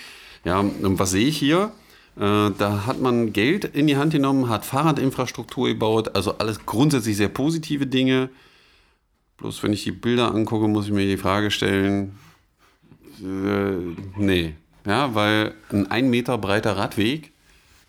Ja, 0.45 0.61
und 0.61 0.99
was 0.99 1.11
sehe 1.11 1.29
ich 1.29 1.37
hier? 1.37 1.71
Äh, 2.17 2.51
da 2.57 2.87
hat 2.87 2.99
man 2.99 3.35
Geld 3.35 3.67
in 3.67 3.87
die 3.87 3.99
Hand 3.99 4.15
genommen, 4.15 4.49
hat 4.49 4.65
Fahrradinfrastruktur 4.65 5.69
gebaut, 5.69 6.15
also 6.15 6.39
alles 6.39 6.65
grundsätzlich 6.65 7.19
sehr 7.19 7.29
positive 7.29 7.87
Dinge. 7.87 8.31
Bloß 9.39 9.63
wenn 9.63 9.73
ich 9.73 9.85
die 9.85 9.93
Bilder 9.93 10.35
angucke, 10.35 10.69
muss 10.69 10.87
ich 10.87 10.93
mir 10.93 11.07
die 11.07 11.17
Frage 11.17 11.51
stellen, 11.51 12.19
äh, 13.21 13.95
nee. 14.17 14.55
Ja, 14.87 15.15
weil 15.15 15.55
ein 15.71 15.91
ein 15.91 16.11
Meter 16.11 16.37
breiter 16.37 16.77
Radweg, 16.77 17.33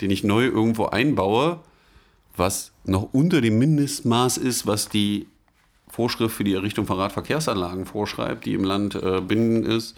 den 0.01 0.11
ich 0.11 0.23
neu 0.23 0.45
irgendwo 0.45 0.85
einbaue, 0.85 1.59
was 2.37 2.71
noch 2.85 3.13
unter 3.13 3.41
dem 3.41 3.59
Mindestmaß 3.59 4.37
ist, 4.37 4.65
was 4.65 4.89
die 4.89 5.27
Vorschrift 5.89 6.35
für 6.35 6.43
die 6.43 6.53
Errichtung 6.53 6.85
von 6.85 6.97
Radverkehrsanlagen 6.97 7.85
vorschreibt, 7.85 8.45
die 8.45 8.53
im 8.53 8.63
Land 8.63 8.95
äh, 8.95 9.21
bindend 9.21 9.65
ist, 9.67 9.95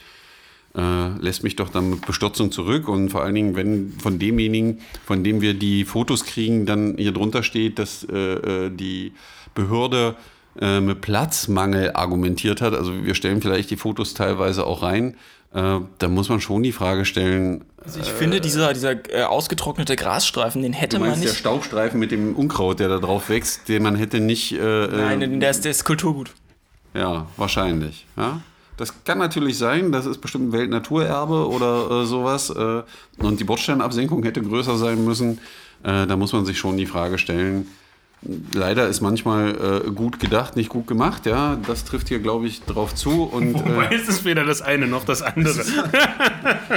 äh, 0.76 1.08
lässt 1.20 1.44
mich 1.44 1.56
doch 1.56 1.70
dann 1.70 1.90
mit 1.90 2.06
Bestürzung 2.06 2.52
zurück. 2.52 2.88
Und 2.88 3.10
vor 3.10 3.24
allen 3.24 3.36
Dingen, 3.36 3.56
wenn 3.56 3.94
von 3.94 4.20
demjenigen, 4.20 4.80
von 5.06 5.24
dem 5.24 5.42
wir 5.42 5.54
die 5.54 5.86
Fotos 5.86 6.24
kriegen, 6.26 6.66
dann 6.66 6.98
hier 6.98 7.12
drunter 7.12 7.42
steht, 7.42 7.80
dass 7.80 8.04
äh, 8.04 8.66
äh 8.66 8.70
die 8.70 9.14
Behörde 9.56 10.16
äh, 10.60 10.80
mit 10.80 11.02
Platzmangel 11.02 11.92
argumentiert 11.94 12.62
hat. 12.62 12.74
Also 12.74 13.04
wir 13.04 13.16
stellen 13.16 13.42
vielleicht 13.42 13.70
die 13.70 13.78
Fotos 13.78 14.14
teilweise 14.14 14.66
auch 14.66 14.84
rein. 14.84 15.16
Äh, 15.54 15.80
da 15.98 16.08
muss 16.08 16.30
man 16.30 16.42
schon 16.42 16.64
die 16.64 16.72
Frage 16.72 17.06
stellen. 17.06 17.64
Also 17.84 18.00
ich 18.00 18.10
äh, 18.10 18.14
finde, 18.14 18.42
dieser, 18.42 18.74
dieser 18.74 18.94
äh, 19.14 19.24
ausgetrocknete 19.24 19.96
Grasstreifen, 19.96 20.62
den 20.62 20.74
hätte 20.74 21.00
man 21.00 21.12
nicht. 21.12 21.24
Der 21.24 21.34
Staubstreifen 21.34 22.00
mit 22.00 22.12
dem 22.12 22.36
Unkraut, 22.36 22.80
der 22.80 22.90
da 22.90 23.00
drauf 23.00 23.30
wächst, 23.30 23.70
den 23.70 23.84
man 23.84 23.96
hätte 23.96 24.20
nicht. 24.20 24.52
Äh, 24.52 24.88
Nein, 24.88 25.40
der 25.40 25.50
ist, 25.50 25.64
der 25.64 25.72
ist 25.72 25.86
Kulturgut. 25.86 26.32
Ja, 26.94 27.28
wahrscheinlich. 27.38 28.06
Ja? 28.18 28.42
Das 28.78 29.04
kann 29.04 29.18
natürlich 29.18 29.58
sein, 29.58 29.92
das 29.92 30.06
ist 30.06 30.20
bestimmt 30.20 30.50
ein 30.50 30.52
Weltnaturerbe 30.52 31.48
oder 31.48 32.02
äh, 32.04 32.06
sowas. 32.06 32.50
Äh, 32.50 32.84
und 33.18 33.40
die 33.40 33.44
Bordsteinabsenkung 33.44 34.24
hätte 34.24 34.42
größer 34.42 34.78
sein 34.78 35.04
müssen. 35.04 35.40
Äh, 35.84 36.06
da 36.06 36.16
muss 36.16 36.34
man 36.34 36.46
sich 36.46 36.58
schon 36.60 36.78
die 36.78 36.86
Frage 36.86 37.18
stellen, 37.18 37.68
leider 38.54 38.88
ist 38.88 39.02
manchmal 39.02 39.84
äh, 39.86 39.92
gut 39.92 40.20
gedacht, 40.20 40.56
nicht 40.56 40.70
gut 40.70 40.88
gemacht. 40.88 41.26
Ja, 41.26 41.58
das 41.68 41.86
trifft 41.86 42.10
hier, 42.10 42.20
glaube 42.20 42.48
ich, 42.48 42.64
drauf 42.64 42.96
zu. 42.96 43.24
Und, 43.24 43.54
Wobei 43.66 43.88
äh, 43.88 43.96
ist 43.96 44.10
es 44.10 44.26
weder 44.26 44.44
das 44.44 44.62
eine 44.62 44.88
noch 44.88 45.06
das 45.06 45.22
andere. 45.22 45.64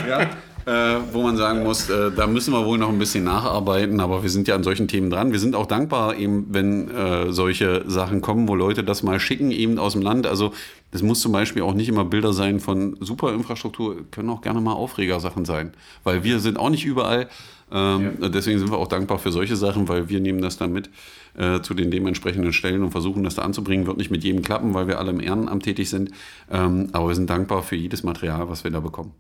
ja, 0.09 0.29
äh, 0.67 1.01
wo 1.13 1.23
man 1.23 1.37
sagen 1.37 1.63
muss, 1.63 1.89
äh, 1.89 2.11
da 2.15 2.27
müssen 2.27 2.53
wir 2.53 2.65
wohl 2.67 2.79
noch 2.79 2.91
ein 2.91 2.99
bisschen 2.99 3.25
nacharbeiten, 3.25 4.01
aber 4.01 4.23
wir 4.23 4.31
sind 4.31 4.47
ja 4.47 4.55
an 4.55 4.63
solchen 4.63 4.89
Themen 4.89 5.11
dran. 5.11 5.33
Wir 5.33 5.39
sind 5.39 5.57
auch 5.57 5.67
dankbar, 5.67 6.17
eben, 6.17 6.47
wenn 6.51 6.91
äh, 6.91 7.33
solche 7.33 7.85
Sachen 7.87 8.21
kommen, 8.21 8.47
wo 8.47 8.55
Leute 8.55 8.85
das 8.85 9.03
mal 9.03 9.19
schicken, 9.19 9.51
eben 9.51 9.79
aus 9.79 9.95
dem 9.95 10.03
Land. 10.03 10.27
Also 10.27 10.53
es 10.93 11.03
muss 11.03 11.21
zum 11.21 11.33
Beispiel 11.33 11.63
auch 11.63 11.75
nicht 11.75 11.89
immer 11.89 12.05
Bilder 12.05 12.33
sein 12.33 12.61
von 12.61 12.97
super 13.01 13.33
Infrastruktur, 13.33 13.97
können 14.11 14.29
auch 14.29 14.43
gerne 14.43 14.61
mal 14.61 14.75
Aufregersachen 14.75 15.45
sein, 15.45 15.73
weil 16.05 16.25
wir 16.25 16.41
sind 16.41 16.59
auch 16.59 16.71
nicht 16.71 16.85
überall. 16.85 17.29
Ähm, 17.73 18.19
ja. 18.21 18.29
Deswegen 18.29 18.59
sind 18.59 18.71
wir 18.71 18.79
auch 18.79 18.89
dankbar 18.89 19.19
für 19.19 19.33
solche 19.33 19.57
Sachen, 19.57 19.89
weil 19.89 20.09
wir 20.09 20.21
nehmen 20.21 20.43
das 20.43 20.57
dann 20.57 20.73
mit 20.73 20.91
äh, 21.37 21.61
zu 21.61 21.75
den 21.75 21.91
dementsprechenden 21.91 22.53
Stellen 22.53 22.83
und 22.83 22.91
versuchen 22.91 23.25
das 23.25 23.35
da 23.35 23.43
anzubringen. 23.43 23.87
Wird 23.87 23.97
nicht 23.97 24.11
mit 24.11 24.25
jedem 24.25 24.43
klappen, 24.43 24.75
weil 24.75 24.87
wir 24.87 24.99
alle 24.99 25.11
im 25.11 25.21
Ehrenamt 25.21 25.63
tätig 25.63 25.91
sind. 25.91 26.11
Ähm, 26.51 26.89
aber 26.93 27.09
wir 27.09 27.15
sind 27.15 27.31
dankbar 27.31 27.63
für 27.63 27.77
jedes 27.77 28.03
Material, 28.03 28.49
was 28.49 28.65
wir 28.65 28.71
da 28.71 28.81
bekommen. 28.81 29.13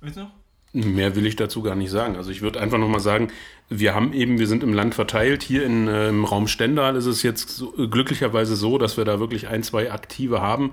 Willst 0.00 0.16
du 0.16 0.22
noch? 0.22 0.30
Mehr 0.74 1.14
will 1.16 1.26
ich 1.26 1.36
dazu 1.36 1.62
gar 1.62 1.74
nicht 1.74 1.90
sagen. 1.90 2.16
Also 2.16 2.30
ich 2.30 2.40
würde 2.40 2.58
einfach 2.58 2.78
nochmal 2.78 3.00
sagen, 3.00 3.28
wir 3.68 3.94
haben 3.94 4.14
eben, 4.14 4.38
wir 4.38 4.46
sind 4.46 4.62
im 4.62 4.72
Land 4.72 4.94
verteilt. 4.94 5.42
Hier 5.42 5.64
in, 5.66 5.86
äh, 5.86 6.08
im 6.08 6.24
Raum 6.24 6.48
Stendal 6.48 6.96
ist 6.96 7.04
es 7.04 7.22
jetzt 7.22 7.50
so, 7.50 7.72
glücklicherweise 7.72 8.56
so, 8.56 8.78
dass 8.78 8.96
wir 8.96 9.04
da 9.04 9.20
wirklich 9.20 9.48
ein, 9.48 9.62
zwei 9.62 9.92
Aktive 9.92 10.40
haben, 10.40 10.72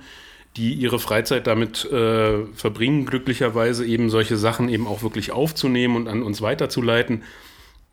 die 0.60 0.74
ihre 0.74 1.00
Freizeit 1.00 1.48
damit 1.48 1.86
äh, 1.86 2.46
verbringen, 2.54 3.06
glücklicherweise 3.06 3.86
eben 3.86 4.10
solche 4.10 4.36
Sachen 4.36 4.68
eben 4.68 4.88
auch 4.88 5.02
wirklich 5.04 5.32
aufzunehmen 5.32 5.96
und 5.96 6.08
an 6.10 6.22
uns 6.22 6.42
weiterzuleiten. 6.42 7.24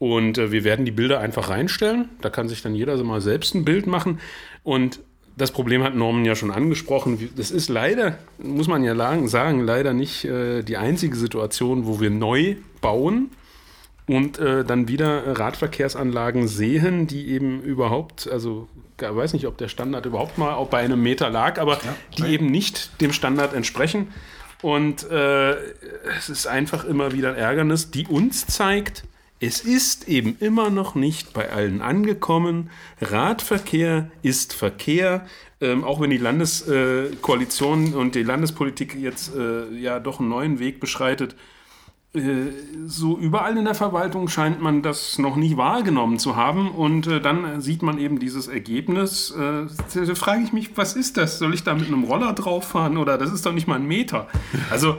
Und 0.01 0.37
äh, 0.37 0.51
wir 0.51 0.65
werden 0.65 0.85
die 0.85 0.91
Bilder 0.91 1.21
einfach 1.21 1.49
reinstellen. 1.49 2.09
Da 2.21 2.29
kann 2.29 2.49
sich 2.49 2.63
dann 2.63 2.75
jeder 2.75 2.99
so 2.99 3.05
mal 3.05 3.21
selbst 3.21 3.55
ein 3.55 3.65
Bild 3.65 3.87
machen. 3.87 4.19
Und 4.65 4.99
das 5.37 5.53
Problem 5.53 5.85
hat 5.85 5.95
Norman 5.95 6.25
ja 6.25 6.35
schon 6.35 6.51
angesprochen. 6.51 7.31
Das 7.37 7.53
ist 7.53 7.69
leider, 7.69 8.19
muss 8.39 8.67
man 8.67 8.83
ja 8.83 8.97
sagen, 9.29 9.61
leider 9.61 9.95
nicht 9.95 10.25
äh, 10.25 10.63
die 10.63 10.77
einzige 10.77 11.17
Situation, 11.17 11.87
wo 11.87 12.01
wir 12.01 12.11
neu 12.11 12.57
bauen 12.81 13.31
und 14.09 14.41
äh, 14.41 14.65
dann 14.65 14.89
wieder 14.89 15.39
Radverkehrsanlagen 15.39 16.49
sehen, 16.49 17.07
die 17.07 17.29
eben 17.29 17.63
überhaupt, 17.63 18.29
also 18.29 18.67
weiß 18.99 19.33
nicht, 19.33 19.47
ob 19.47 19.59
der 19.59 19.69
Standard 19.69 20.07
überhaupt 20.07 20.39
mal 20.39 20.55
auch 20.55 20.69
bei 20.69 20.79
einem 20.79 21.03
Meter 21.03 21.31
lag, 21.31 21.59
aber 21.59 21.75
ja, 21.75 21.97
die 22.19 22.33
eben 22.33 22.47
nicht 22.47 23.01
dem 23.01 23.13
Standard 23.13 23.53
entsprechen. 23.53 24.13
Und 24.63 25.09
äh, 25.11 25.53
es 26.19 26.29
ist 26.29 26.47
einfach 26.47 26.85
immer 26.85 27.13
wieder 27.13 27.37
Ärgernis, 27.37 27.91
die 27.91 28.07
uns 28.07 28.47
zeigt, 28.47 29.05
es 29.39 29.61
ist 29.61 30.09
eben 30.09 30.37
immer 30.41 30.71
noch 30.71 30.95
nicht 30.95 31.35
bei 31.35 31.51
allen 31.51 31.83
angekommen. 31.83 32.71
Radverkehr 33.03 34.11
ist 34.23 34.55
Verkehr. 34.55 35.27
Ähm, 35.61 35.85
auch 35.85 36.01
wenn 36.01 36.11
die 36.11 36.19
Landeskoalition 36.19 37.93
äh, 37.93 37.97
und 37.97 38.15
die 38.15 38.23
Landespolitik 38.23 38.95
jetzt 38.95 39.35
äh, 39.35 39.75
ja 39.75 40.01
doch 40.01 40.21
einen 40.21 40.29
neuen 40.29 40.59
Weg 40.59 40.81
beschreitet, 40.81 41.35
so 42.87 43.19
überall 43.19 43.57
in 43.57 43.65
der 43.65 43.75
Verwaltung 43.75 44.29
scheint 44.29 44.61
man 44.61 44.83
das 44.83 45.19
noch 45.19 45.37
nicht 45.37 45.57
wahrgenommen 45.57 46.19
zu 46.19 46.37
haben. 46.37 46.71
Und 46.71 47.07
äh, 47.07 47.21
dann 47.21 47.61
sieht 47.61 47.83
man 47.83 47.99
eben 47.99 48.19
dieses 48.19 48.49
Ergebnis. 48.49 49.31
Äh, 49.31 49.67
da 50.07 50.15
frage 50.15 50.43
ich 50.43 50.53
mich, 50.53 50.77
was 50.77 50.97
ist 50.97 51.17
das? 51.17 51.39
Soll 51.39 51.55
ich 51.55 51.65
da 51.65 51.75
mit 51.75 51.87
einem 51.87 52.05
Roller 52.05 52.33
drauf 52.33 52.69
fahren? 52.69 52.97
Oder 52.97 53.19
das 53.19 53.33
ist 53.33 53.47
doch 53.47 53.53
nicht 53.53 53.67
mal 53.67 53.77
ein 53.77 53.87
Meter. 53.87 54.29
Also 54.71 54.97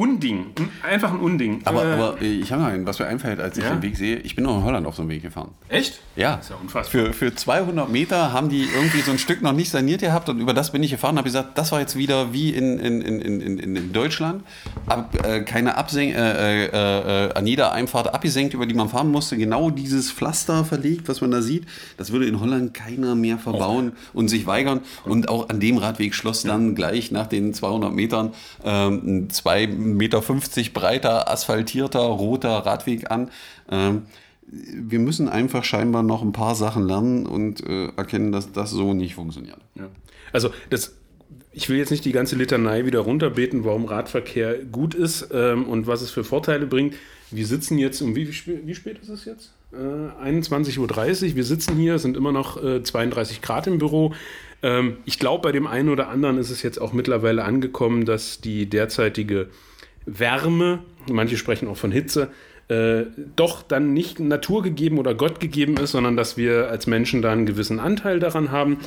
Unding. 0.00 0.46
Einfach 0.82 1.12
ein 1.12 1.20
Unding. 1.20 1.60
Aber, 1.66 1.84
äh, 1.84 1.92
aber 1.92 2.22
ich 2.22 2.50
habe 2.50 2.64
einen, 2.64 2.86
was 2.86 2.98
mir 2.98 3.06
einfällt, 3.06 3.38
als 3.38 3.58
ich 3.58 3.64
ja? 3.64 3.70
den 3.70 3.82
Weg 3.82 3.98
sehe. 3.98 4.16
Ich 4.16 4.34
bin 4.34 4.44
noch 4.46 4.56
in 4.56 4.64
Holland 4.64 4.86
auf 4.86 4.96
so 4.96 5.02
einem 5.02 5.10
Weg 5.10 5.20
gefahren. 5.20 5.50
Echt? 5.68 6.00
Ja. 6.16 6.36
Das 6.36 6.46
ist 6.46 6.50
ja 6.52 6.56
unfassbar. 6.56 7.04
Für, 7.06 7.12
für 7.12 7.34
200 7.34 7.90
Meter 7.90 8.32
haben 8.32 8.48
die 8.48 8.62
irgendwie 8.62 9.02
so 9.02 9.10
ein 9.10 9.18
Stück 9.18 9.42
noch 9.42 9.52
nicht 9.52 9.68
saniert 9.68 10.00
gehabt 10.00 10.30
und 10.30 10.40
über 10.40 10.54
das 10.54 10.72
bin 10.72 10.82
ich 10.82 10.90
gefahren 10.90 11.16
und 11.16 11.18
habe 11.18 11.28
gesagt, 11.28 11.58
das 11.58 11.70
war 11.70 11.80
jetzt 11.80 11.96
wieder 11.96 12.32
wie 12.32 12.48
in, 12.48 12.78
in, 12.78 13.02
in, 13.02 13.40
in, 13.42 13.76
in 13.76 13.92
Deutschland. 13.92 14.42
Ab, 14.86 15.14
äh, 15.22 15.42
keine 15.42 15.76
Absen 15.76 16.14
äh, 16.14 16.64
äh, 16.64 17.26
äh, 17.26 17.34
an 17.34 17.46
jeder 17.46 17.72
Einfahrt 17.72 18.14
abgesenkt, 18.14 18.54
über 18.54 18.64
die 18.64 18.74
man 18.74 18.88
fahren 18.88 19.10
musste. 19.10 19.36
Genau 19.36 19.68
dieses 19.68 20.10
Pflaster 20.10 20.64
verlegt, 20.64 21.10
was 21.10 21.20
man 21.20 21.30
da 21.30 21.42
sieht. 21.42 21.66
Das 21.98 22.10
würde 22.10 22.24
in 22.24 22.40
Holland 22.40 22.72
keiner 22.72 23.14
mehr 23.14 23.36
verbauen 23.36 23.92
oh. 24.14 24.20
und 24.20 24.28
sich 24.28 24.46
weigern. 24.46 24.80
Und 25.04 25.28
auch 25.28 25.50
an 25.50 25.60
dem 25.60 25.76
Radweg 25.76 26.14
schloss 26.14 26.42
dann 26.42 26.74
gleich 26.74 27.10
nach 27.10 27.26
den 27.26 27.52
200 27.52 27.92
Metern 27.92 28.32
ähm, 28.64 29.28
zwei 29.28 29.66
1,50 29.98 30.56
Meter 30.58 30.70
breiter, 30.72 31.30
asphaltierter, 31.30 32.00
roter 32.00 32.50
Radweg 32.50 33.10
an. 33.10 33.30
Ähm, 33.70 34.02
wir 34.46 34.98
müssen 34.98 35.28
einfach 35.28 35.64
scheinbar 35.64 36.02
noch 36.02 36.22
ein 36.22 36.32
paar 36.32 36.54
Sachen 36.54 36.86
lernen 36.86 37.26
und 37.26 37.64
äh, 37.66 37.88
erkennen, 37.96 38.32
dass 38.32 38.52
das 38.52 38.70
so 38.70 38.94
nicht 38.94 39.14
funktioniert. 39.14 39.58
Ja. 39.76 39.88
Also 40.32 40.50
das 40.70 40.94
ich 41.52 41.68
will 41.68 41.78
jetzt 41.78 41.90
nicht 41.90 42.04
die 42.04 42.12
ganze 42.12 42.36
Litanei 42.36 42.86
wieder 42.86 43.00
runterbeten, 43.00 43.64
warum 43.64 43.84
Radverkehr 43.84 44.58
gut 44.58 44.94
ist 44.94 45.28
ähm, 45.32 45.66
und 45.66 45.86
was 45.86 46.02
es 46.02 46.10
für 46.10 46.22
Vorteile 46.22 46.66
bringt. 46.66 46.94
Wir 47.30 47.46
sitzen 47.46 47.78
jetzt 47.78 48.00
um 48.02 48.14
wie, 48.14 48.28
wie 48.28 48.74
spät 48.74 48.98
ist 49.00 49.08
es 49.08 49.24
jetzt? 49.24 49.52
Äh, 49.72 49.76
21.30 49.76 50.78
Uhr. 50.78 51.36
Wir 51.36 51.44
sitzen 51.44 51.76
hier, 51.76 51.98
sind 51.98 52.16
immer 52.16 52.32
noch 52.32 52.62
äh, 52.62 52.82
32 52.82 53.42
Grad 53.42 53.66
im 53.66 53.78
Büro. 53.78 54.14
Ähm, 54.62 54.98
ich 55.04 55.18
glaube, 55.18 55.42
bei 55.42 55.52
dem 55.52 55.66
einen 55.66 55.88
oder 55.88 56.08
anderen 56.08 56.38
ist 56.38 56.50
es 56.50 56.62
jetzt 56.62 56.80
auch 56.80 56.92
mittlerweile 56.92 57.44
angekommen, 57.44 58.04
dass 58.04 58.40
die 58.40 58.66
derzeitige 58.66 59.48
Wärme, 60.06 60.80
manche 61.10 61.36
sprechen 61.36 61.68
auch 61.68 61.76
von 61.76 61.92
Hitze, 61.92 62.30
äh, 62.68 63.06
doch 63.36 63.62
dann 63.62 63.92
nicht 63.92 64.20
naturgegeben 64.20 64.98
oder 64.98 65.14
Gott 65.14 65.40
gegeben 65.40 65.76
ist, 65.76 65.90
sondern 65.92 66.16
dass 66.16 66.36
wir 66.36 66.68
als 66.68 66.86
Menschen 66.86 67.22
da 67.22 67.32
einen 67.32 67.46
gewissen 67.46 67.80
Anteil 67.80 68.20
daran 68.20 68.50
haben. 68.50 68.78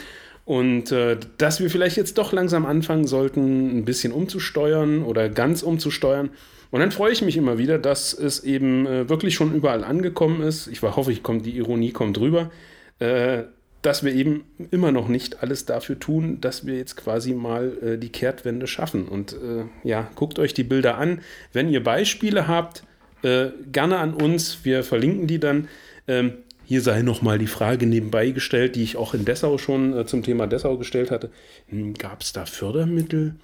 Und 0.45 0.91
äh, 0.91 1.17
dass 1.38 1.62
wir 1.62 1.69
vielleicht 1.69 1.95
jetzt 1.95 2.17
doch 2.17 2.34
langsam 2.34 2.65
anfangen 2.65 3.08
sollten, 3.08 3.78
ein 3.78 3.86
bisschen 3.86 4.12
umzusteuern 4.12 5.04
oder 5.04 5.30
ganz 5.30 5.63
umzusteuern. 5.63 6.32
Und 6.71 6.80
dann 6.80 6.91
freue 6.91 7.12
ich 7.12 7.21
mich 7.21 7.38
immer 7.38 7.58
wieder, 7.58 7.78
dass 7.78 8.13
es 8.13 8.43
eben 8.43 8.86
äh, 8.86 9.08
wirklich 9.08 9.36
schon 9.36 9.54
überall 9.54 9.84
angekommen 9.84 10.41
ist. 10.41 10.67
Ich 10.67 10.82
hoffe, 10.82 11.12
ich 11.12 11.23
komm, 11.23 11.43
die 11.43 11.56
Ironie 11.56 11.91
kommt 11.91 12.19
rüber. 12.19 12.52
Äh, 12.99 13.43
dass 13.84 14.04
wir 14.04 14.13
eben 14.13 14.46
immer 14.72 14.91
noch 14.91 15.08
nicht 15.08 15.43
alles 15.43 15.65
dafür 15.65 16.00
tun, 16.00 16.41
dass 16.41 16.65
wir 16.65 16.78
jetzt 16.78 16.96
quasi 16.96 17.34
mal 17.34 17.78
äh, 17.84 17.98
die 17.98 18.10
Kehrtwende 18.10 18.65
schaffen. 18.65 19.08
Und 19.08 19.34
äh, 19.34 19.65
ja, 19.88 20.10
guckt 20.15 20.39
euch 20.39 20.54
die 20.56 20.63
Bilder 20.63 20.98
an. 20.98 21.22
Wenn 21.52 21.69
ihr 21.69 21.84
Beispiele 21.84 22.48
habt, 22.48 22.84
äh, 23.24 23.52
gerne 23.72 24.00
an 24.00 24.13
uns. 24.13 24.63
Wir 24.63 24.84
verlinken 24.84 25.28
die 25.28 25.39
dann. 25.39 25.67
Ähm, 26.08 26.34
hier 26.65 26.82
sei 26.82 27.02
nochmal 27.02 27.39
die 27.39 27.48
Frage 27.48 27.86
nebenbei 27.86 28.32
gestellt, 28.32 28.76
die 28.76 28.84
ich 28.84 28.96
auch 28.96 29.13
in 29.13 29.26
Dessau 29.26 29.58
schon 29.58 29.98
äh, 29.98 30.06
zum 30.06 30.24
Thema 30.24 30.48
Dessau 30.48 30.78
gestellt 30.78 31.12
hatte. 31.12 31.30
Hm, 31.67 31.93
Gab 31.96 32.22
es 32.22 32.34
da 32.34 32.46
Fördermittel? 32.46 33.36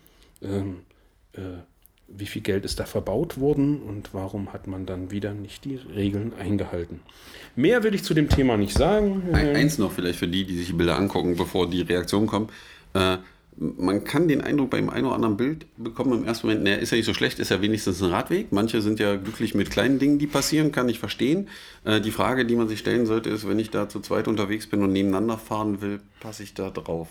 Ähm, 0.41 0.81
äh, 1.33 1.39
wie 2.15 2.25
viel 2.25 2.41
Geld 2.41 2.65
ist 2.65 2.79
da 2.79 2.85
verbaut 2.85 3.39
worden 3.39 3.81
und 3.81 4.13
warum 4.13 4.51
hat 4.53 4.67
man 4.67 4.85
dann 4.85 5.11
wieder 5.11 5.33
nicht 5.33 5.65
die 5.65 5.75
Regeln 5.75 6.33
eingehalten? 6.37 7.01
Mehr 7.55 7.83
will 7.83 7.93
ich 7.93 8.03
zu 8.03 8.13
dem 8.13 8.29
Thema 8.29 8.57
nicht 8.57 8.77
sagen. 8.77 9.23
Eins 9.33 9.77
noch 9.77 9.91
vielleicht 9.91 10.19
für 10.19 10.27
die, 10.27 10.45
die 10.45 10.57
sich 10.57 10.67
die 10.67 10.73
Bilder 10.73 10.97
angucken, 10.97 11.35
bevor 11.35 11.69
die 11.69 11.81
Reaktion 11.81 12.27
kommt. 12.27 12.51
Äh, 12.93 13.17
man 13.59 14.05
kann 14.05 14.27
den 14.27 14.41
Eindruck 14.41 14.69
beim 14.69 14.89
einen 14.89 15.05
oder 15.05 15.15
anderen 15.15 15.35
Bild 15.35 15.65
bekommen 15.75 16.13
im 16.13 16.25
ersten 16.25 16.47
Moment, 16.47 16.63
naja, 16.63 16.77
ist 16.77 16.91
ja 16.91 16.97
nicht 16.97 17.05
so 17.05 17.13
schlecht, 17.13 17.39
ist 17.39 17.49
ja 17.49 17.61
wenigstens 17.61 18.01
ein 18.01 18.09
Radweg. 18.09 18.51
Manche 18.51 18.81
sind 18.81 18.99
ja 18.99 19.15
glücklich 19.17 19.53
mit 19.53 19.69
kleinen 19.69 19.99
Dingen, 19.99 20.17
die 20.17 20.27
passieren, 20.27 20.71
kann 20.71 20.87
ich 20.87 20.99
verstehen. 20.99 21.49
Äh, 21.83 21.99
die 21.99 22.11
Frage, 22.11 22.45
die 22.45 22.55
man 22.55 22.69
sich 22.69 22.79
stellen 22.79 23.05
sollte, 23.05 23.29
ist, 23.29 23.47
wenn 23.47 23.59
ich 23.59 23.69
da 23.69 23.89
zu 23.89 23.99
zweit 23.99 24.27
unterwegs 24.27 24.67
bin 24.67 24.81
und 24.81 24.93
nebeneinander 24.93 25.37
fahren 25.37 25.81
will, 25.81 25.99
passe 26.21 26.43
ich 26.43 26.53
da 26.53 26.69
drauf? 26.69 27.09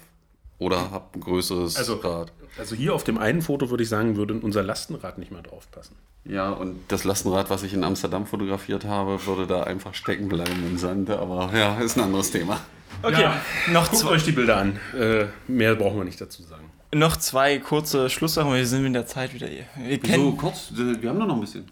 Oder 0.59 0.91
habe 0.91 1.07
ein 1.15 1.21
größeres 1.21 1.77
also, 1.77 1.95
Rad? 1.97 2.33
Also 2.59 2.75
hier 2.75 2.95
auf 2.95 3.05
dem 3.05 3.19
einen 3.19 3.43
Foto 3.43 3.71
würde 3.71 3.83
ich 3.83 3.89
sagen, 3.89 4.17
würde 4.17 4.35
unser 4.35 4.63
Lastenrad 4.63 5.19
nicht 5.19 5.31
mehr 5.31 5.43
draufpassen. 5.43 5.97
Ja, 6.25 6.51
und 6.51 6.81
das 6.89 7.05
Lastenrad, 7.05 7.49
was 7.49 7.63
ich 7.63 7.73
in 7.73 7.85
Amsterdam 7.85 8.27
fotografiert 8.27 8.85
habe, 8.85 9.25
würde 9.27 9.47
da 9.47 9.63
einfach 9.63 9.95
stecken 9.95 10.29
bleiben 10.29 10.67
im 10.67 10.77
Sand. 10.77 11.11
Aber 11.11 11.51
ja, 11.57 11.79
ist 11.79 11.97
ein 11.97 12.05
anderes 12.05 12.31
Thema. 12.33 12.61
Okay, 13.03 13.23
ja, 13.23 13.41
noch 13.73 13.91
guckt 13.91 14.05
euch 14.07 14.25
die 14.25 14.33
Bilder 14.33 14.57
an. 14.57 14.81
Äh, 14.99 15.27
mehr 15.47 15.77
brauchen 15.77 15.99
wir 15.99 16.05
nicht 16.05 16.21
dazu 16.21 16.43
sagen. 16.43 16.71
Noch 16.93 17.17
zwei 17.17 17.59
kurze 17.59 18.11
Schlusssachen, 18.11 18.53
wir 18.53 18.67
sind 18.67 18.85
in 18.85 18.95
der 18.95 19.07
Zeit 19.07 19.35
wieder 19.35 19.47
hier. 19.47 19.67
Wir 19.77 20.01
so 20.17 20.33
kurz, 20.33 20.73
wir 20.75 21.09
haben 21.09 21.21
doch 21.21 21.27
noch 21.27 21.35
ein 21.35 21.41
bisschen. 21.41 21.71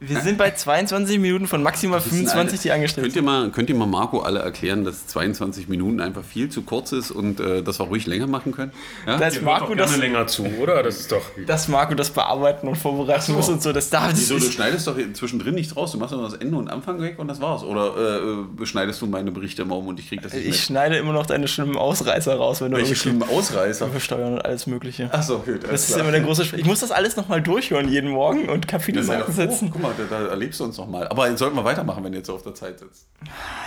Wir 0.00 0.20
sind 0.20 0.38
bei 0.38 0.52
22 0.52 1.18
Minuten 1.18 1.48
von 1.48 1.60
maximal 1.60 2.00
25, 2.00 2.60
die 2.60 2.70
angestellt 2.70 3.04
könnt 3.04 3.16
ihr, 3.16 3.22
mal, 3.22 3.50
könnt 3.50 3.68
ihr 3.68 3.74
mal 3.74 3.86
Marco 3.86 4.20
alle 4.20 4.38
erklären, 4.38 4.84
dass 4.84 5.08
22 5.08 5.66
Minuten 5.68 6.00
einfach 6.00 6.22
viel 6.22 6.48
zu 6.50 6.62
kurz 6.62 6.92
ist 6.92 7.10
und 7.10 7.40
äh, 7.40 7.64
dass 7.64 7.80
wir 7.80 7.86
ruhig 7.86 8.06
länger 8.06 8.28
machen 8.28 8.52
können? 8.52 8.70
Ja? 9.08 9.16
Dass 9.16 9.40
Marco 9.40 9.74
das 9.74 9.96
länger 9.96 10.28
zu, 10.28 10.44
oder? 10.60 10.84
Das 10.84 11.00
ist 11.00 11.10
doch. 11.10 11.22
Dass 11.46 11.66
Marco 11.66 11.96
das 11.96 12.10
bearbeiten 12.10 12.68
und 12.68 12.76
vorbereiten 12.76 13.22
so. 13.22 13.32
muss 13.32 13.48
und 13.48 13.60
so. 13.60 13.72
Das 13.72 13.90
darf 13.90 14.12
Wieso, 14.12 14.38
du 14.38 14.44
schneidest 14.44 14.86
doch 14.86 14.96
zwischendrin 15.14 15.56
nichts 15.56 15.76
raus. 15.76 15.90
Du 15.90 15.98
machst 15.98 16.12
nur 16.14 16.22
das 16.22 16.34
Ende 16.34 16.56
und 16.56 16.68
Anfang 16.70 17.00
weg 17.00 17.18
und 17.18 17.26
das 17.26 17.40
war's. 17.40 17.64
Oder 17.64 18.46
äh, 18.60 18.66
schneidest 18.66 19.02
du 19.02 19.06
meine 19.06 19.32
Berichte 19.32 19.62
immer 19.62 19.76
um 19.78 19.88
und 19.88 19.98
ich 19.98 20.08
krieg 20.08 20.22
das 20.22 20.32
nicht 20.32 20.42
Ich 20.42 20.50
mit? 20.50 20.56
schneide 20.60 20.96
immer 20.96 21.12
noch 21.12 21.26
deine 21.26 21.48
schlimmen 21.48 21.76
Ausreißer 21.76 22.36
raus, 22.36 22.60
wenn 22.60 22.70
du 22.70 22.76
Welche 22.76 22.94
schlimmen 22.94 23.24
Ausreißer? 23.24 23.88
Versteuern 23.88 24.34
und 24.34 24.44
alles 24.44 24.68
Mögliche. 24.68 25.12
Achso, 25.12 25.38
gut. 25.40 25.64
Das 25.68 25.88
ist 25.88 25.96
immer 25.96 26.12
der 26.12 26.20
große. 26.20 26.44
Ich 26.56 26.64
muss 26.64 26.78
das 26.78 26.92
alles 26.92 27.16
nochmal 27.16 27.42
durchhören 27.42 27.88
jeden 27.88 28.10
Morgen 28.10 28.48
und 28.48 28.68
Kapitelmarken 28.68 29.34
setzen. 29.34 29.70
Guck 29.72 29.82
mal, 29.82 29.87
da, 29.96 30.04
da 30.04 30.26
erlebst 30.28 30.60
du 30.60 30.64
uns 30.64 30.78
nochmal. 30.78 31.08
Aber 31.08 31.36
sollten 31.36 31.56
wir 31.56 31.64
weitermachen, 31.64 32.02
wenn 32.04 32.12
ihr 32.12 32.18
jetzt 32.18 32.26
so 32.26 32.34
auf 32.34 32.42
der 32.42 32.54
Zeit 32.54 32.78
sitzt. 32.78 33.06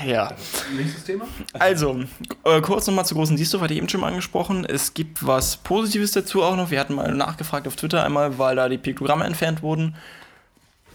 Ja. 0.06 0.34
Nächstes 0.76 1.04
Thema? 1.04 1.26
Also, 1.54 2.00
äh, 2.44 2.62
kurz 2.62 2.88
nochmal 2.88 3.06
zu 3.06 3.16
großen 3.16 3.36
Diesdorf, 3.36 3.64
hatte 3.64 3.74
ich 3.74 3.78
eben 3.78 3.90
schon 3.90 4.02
mal 4.02 4.08
angesprochen. 4.08 4.66
Es 4.66 4.94
gibt 4.94 5.26
was 5.26 5.58
Positives 5.58 6.12
dazu 6.12 6.44
auch 6.44 6.56
noch. 6.56 6.72
Wir 6.72 6.80
hatten 6.80 6.94
mal 6.94 7.14
nachgefragt 7.14 7.68
auf 7.68 7.76
Twitter 7.76 8.04
einmal, 8.04 8.38
weil 8.38 8.56
da 8.56 8.70
die 8.70 8.78
Piktogramme 8.78 9.26
entfernt 9.26 9.62
wurden. 9.62 9.96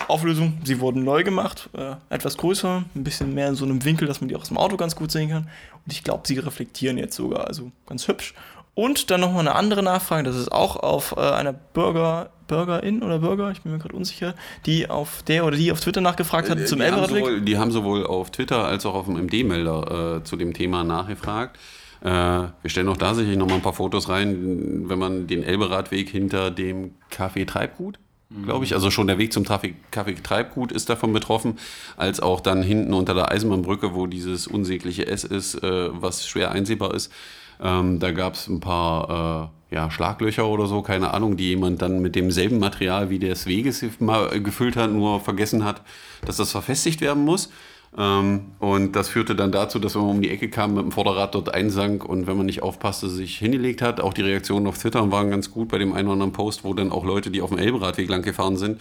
Auflösung, 0.09 0.59
sie 0.63 0.81
wurden 0.81 1.05
neu 1.05 1.25
gemacht, 1.25 1.71
äh, 1.73 1.95
etwas 2.11 2.37
größer, 2.37 2.85
ein 2.95 3.05
bisschen 3.05 3.35
mehr 3.35 3.49
in 3.49 3.55
so 3.55 3.65
einem 3.65 3.83
Winkel, 3.85 4.07
dass 4.07 4.21
man 4.21 4.29
die 4.29 4.37
auch 4.37 4.43
aus 4.43 4.49
dem 4.49 4.59
Auto 4.59 4.77
ganz 4.77 4.95
gut 4.95 5.11
sehen 5.11 5.31
kann. 5.31 5.45
Und 5.85 5.93
ich 5.93 6.05
glaube, 6.05 6.23
sie 6.27 6.39
reflektieren 6.39 6.99
jetzt 6.99 7.17
sogar, 7.17 7.47
also 7.47 7.73
ganz 7.87 8.07
hübsch. 8.07 8.35
Und 8.77 9.11
dann 9.11 9.23
nochmal 9.23 9.41
eine 9.41 9.55
andere 9.55 9.83
Nachfrage, 9.83 10.25
das 10.25 10.37
ist 10.37 10.53
auch 10.53 10.77
auf 10.77 11.15
äh, 11.17 11.21
einer 11.21 11.55
Bürger, 11.55 12.29
Bürgerin 12.47 13.03
oder 13.03 13.21
Bürger, 13.21 13.51
ich 13.51 13.63
bin 13.63 13.73
mir 13.73 13.79
gerade 13.79 13.97
unsicher, 13.97 14.35
die 14.67 14.91
auf 14.91 15.23
der 15.23 15.47
oder 15.47 15.57
die 15.57 15.73
auf 15.73 15.81
Twitter 15.81 16.03
nachgefragt 16.03 16.51
hat 16.51 16.59
äh, 16.59 16.67
zum 16.67 16.83
Elberadweg. 16.83 17.47
Die 17.47 17.57
haben 17.57 17.71
sowohl 17.71 18.07
auf 18.07 18.31
Twitter 18.31 18.67
als 18.67 18.85
auch 18.85 18.93
auf 18.93 19.07
dem 19.07 19.17
MD-Melder 19.17 20.19
äh, 20.19 20.25
zu 20.25 20.37
dem 20.37 20.53
Thema 20.53 20.85
nachgefragt. 20.85 21.59
Äh, 22.03 22.11
wir 22.11 22.53
stellen 22.67 22.91
auch 22.91 22.99
da 22.99 23.15
sicherlich 23.15 23.39
nochmal 23.39 23.57
ein 23.57 23.63
paar 23.63 23.73
Fotos 23.73 24.11
rein, 24.11 24.85
wenn 24.91 24.99
man 24.99 25.27
den 25.27 25.43
Elberadweg 25.43 26.11
hinter 26.11 26.51
dem 26.51 26.97
Café 27.11 27.47
Treibgut 27.47 27.99
glaube 28.45 28.65
ich. 28.65 28.75
Also 28.75 28.91
schon 28.91 29.07
der 29.07 29.19
Weg 29.19 29.33
zum 29.33 29.45
Kaffee 29.45 29.75
Treibgut 30.23 30.73
ist 30.73 30.91
davon 30.91 31.13
betroffen, 31.13 31.59
als 31.97 32.21
auch 32.21 32.41
dann 32.41 32.63
hinten 32.63 32.93
unter 32.93 33.15
der 33.15 33.31
Eisenbahnbrücke, 33.31 33.95
wo 33.95 34.07
dieses 34.07 34.47
unsägliche 34.47 35.07
S 35.07 35.25
ist, 35.25 35.63
äh, 35.63 35.89
was 35.93 36.27
schwer 36.27 36.51
einsehbar 36.51 36.93
ist. 36.95 37.13
Ähm, 37.61 37.99
da 37.99 38.13
gab 38.13 38.35
es 38.35 38.49
ein 38.49 38.61
paar 38.61 39.51
äh, 39.71 39.75
ja, 39.75 39.91
Schlaglöcher 39.91 40.47
oder 40.47 40.67
so, 40.67 40.83
keine 40.83 41.13
Ahnung, 41.13 41.37
die 41.37 41.49
jemand 41.49 41.83
dann 41.83 42.01
mit 42.01 42.15
demselben 42.15 42.59
Material 42.59 43.11
wie 43.11 43.19
des 43.19 43.47
Weges 43.47 43.85
mal 43.99 44.41
gefüllt 44.41 44.77
hat, 44.77 44.93
nur 44.93 45.21
vergessen 45.21 45.65
hat, 45.65 45.83
dass 46.25 46.37
das 46.37 46.53
verfestigt 46.53 47.01
werden 47.01 47.25
muss. 47.25 47.51
Ähm, 47.99 48.53
und 48.59 48.95
das 48.95 49.09
führte 49.09 49.35
dann 49.35 49.53
dazu, 49.53 49.79
dass 49.79 49.95
man 49.95 50.05
um 50.05 50.21
die 50.21 50.31
Ecke 50.31 50.51
kam, 50.51 50.75
mit 50.75 50.83
dem 50.83 50.93
Vorderrad 50.93 51.35
dort 51.35 51.53
einsank 51.55 52.05
und 52.05 52.27
wenn 52.27 52.37
man 52.37 52.47
nicht 52.47 52.63
aufpasste, 52.63 53.09
sich 53.09 53.39
hingelegt 53.39 53.83
hat. 53.83 54.01
Auch 54.01 54.13
die 54.13 54.23
Reaktionen 54.23 54.67
auf 54.67 54.79
Twitter 54.79 55.11
waren 55.11 55.31
ganz 55.31 55.51
gut 55.51 55.69
bei 55.69 55.79
dem 55.79 55.93
einen 55.93 56.09
oder 56.09 56.15
anderen 56.15 56.33
Post, 56.33 56.65
wo 56.65 56.75
dann 56.75 56.93
auch 56.93 57.05
Leute, 57.05 57.31
die 57.31 57.41
auf 57.41 57.51
dem 57.51 57.59
Elberadweg 57.59 58.09
lang 58.09 58.23
gefahren 58.23 58.57
sind, 58.57 58.81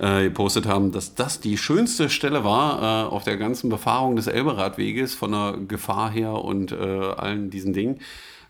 äh, 0.00 0.24
gepostet 0.24 0.66
haben, 0.66 0.92
dass 0.92 1.14
das 1.14 1.40
die 1.40 1.56
schönste 1.56 2.08
Stelle 2.08 2.44
war 2.44 3.06
äh, 3.06 3.08
auf 3.08 3.24
der 3.24 3.36
ganzen 3.36 3.70
Befahrung 3.70 4.16
des 4.16 4.26
Elberadweges 4.26 5.14
von 5.14 5.32
der 5.32 5.58
Gefahr 5.68 6.10
her 6.10 6.32
und 6.32 6.72
äh, 6.72 6.76
allen 6.76 7.50
diesen 7.50 7.72
Dingen. 7.72 7.98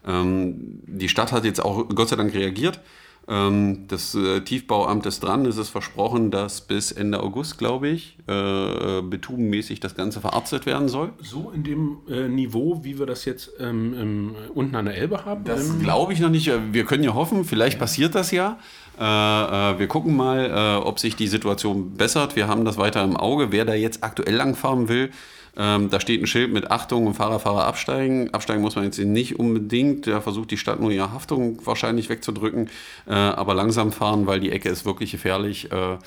Ähm, 0.06 0.80
die 0.86 1.08
Stadt 1.08 1.32
hat 1.32 1.44
jetzt 1.44 1.64
auch 1.64 1.88
Gott 1.88 2.08
sei 2.08 2.16
Dank 2.16 2.34
reagiert. 2.34 2.80
Ähm, 3.28 3.84
das 3.86 4.14
äh, 4.14 4.40
Tiefbauamt 4.40 5.06
ist 5.06 5.20
dran. 5.20 5.46
Es 5.46 5.56
ist 5.56 5.68
versprochen, 5.68 6.30
dass 6.30 6.60
bis 6.62 6.90
Ende 6.90 7.22
August, 7.22 7.56
glaube 7.56 7.88
ich, 7.88 8.18
äh, 8.26 9.00
betubenmäßig 9.02 9.78
das 9.78 9.94
Ganze 9.94 10.20
verarztet 10.20 10.66
werden 10.66 10.88
soll. 10.88 11.12
So 11.20 11.52
in 11.54 11.62
dem 11.62 11.98
äh, 12.08 12.28
Niveau, 12.28 12.82
wie 12.82 12.98
wir 12.98 13.06
das 13.06 13.24
jetzt 13.24 13.52
ähm, 13.60 13.94
ähm, 13.96 14.34
unten 14.54 14.74
an 14.74 14.86
der 14.86 14.96
Elbe 14.96 15.24
haben? 15.24 15.44
Das 15.44 15.78
glaube 15.78 16.12
ich 16.12 16.20
noch 16.20 16.30
nicht. 16.30 16.50
Wir 16.72 16.84
können 16.84 17.04
ja 17.04 17.14
hoffen, 17.14 17.44
vielleicht 17.44 17.74
ja. 17.74 17.80
passiert 17.80 18.14
das 18.14 18.32
ja. 18.32 18.58
Äh, 18.98 19.02
äh, 19.04 19.78
wir 19.78 19.86
gucken 19.88 20.16
mal, 20.16 20.50
äh, 20.50 20.84
ob 20.84 20.98
sich 20.98 21.16
die 21.16 21.28
Situation 21.28 21.94
bessert. 21.94 22.36
Wir 22.36 22.48
haben 22.48 22.64
das 22.64 22.76
weiter 22.76 23.02
im 23.02 23.16
Auge. 23.16 23.52
Wer 23.52 23.64
da 23.64 23.74
jetzt 23.74 24.02
aktuell 24.04 24.34
langfahren 24.34 24.88
will, 24.88 25.10
ähm, 25.56 25.90
da 25.90 26.00
steht 26.00 26.22
ein 26.22 26.26
Schild 26.26 26.52
mit 26.52 26.70
Achtung 26.70 27.06
und 27.06 27.14
Fahrer, 27.14 27.38
Fahrer 27.38 27.66
absteigen. 27.66 28.32
Absteigen 28.32 28.62
muss 28.62 28.74
man 28.74 28.84
jetzt 28.84 28.98
nicht 28.98 29.38
unbedingt. 29.38 30.06
Da 30.06 30.20
versucht 30.20 30.50
die 30.50 30.56
Stadt 30.56 30.80
nur 30.80 30.90
ihre 30.90 31.12
Haftung 31.12 31.58
wahrscheinlich 31.64 32.08
wegzudrücken. 32.08 32.70
Äh, 33.06 33.12
aber 33.12 33.54
langsam 33.54 33.92
fahren, 33.92 34.26
weil 34.26 34.40
die 34.40 34.50
Ecke 34.50 34.68
ist 34.68 34.84
wirklich 34.84 35.12
gefährlich. 35.12 35.70
Äh, 35.70 35.98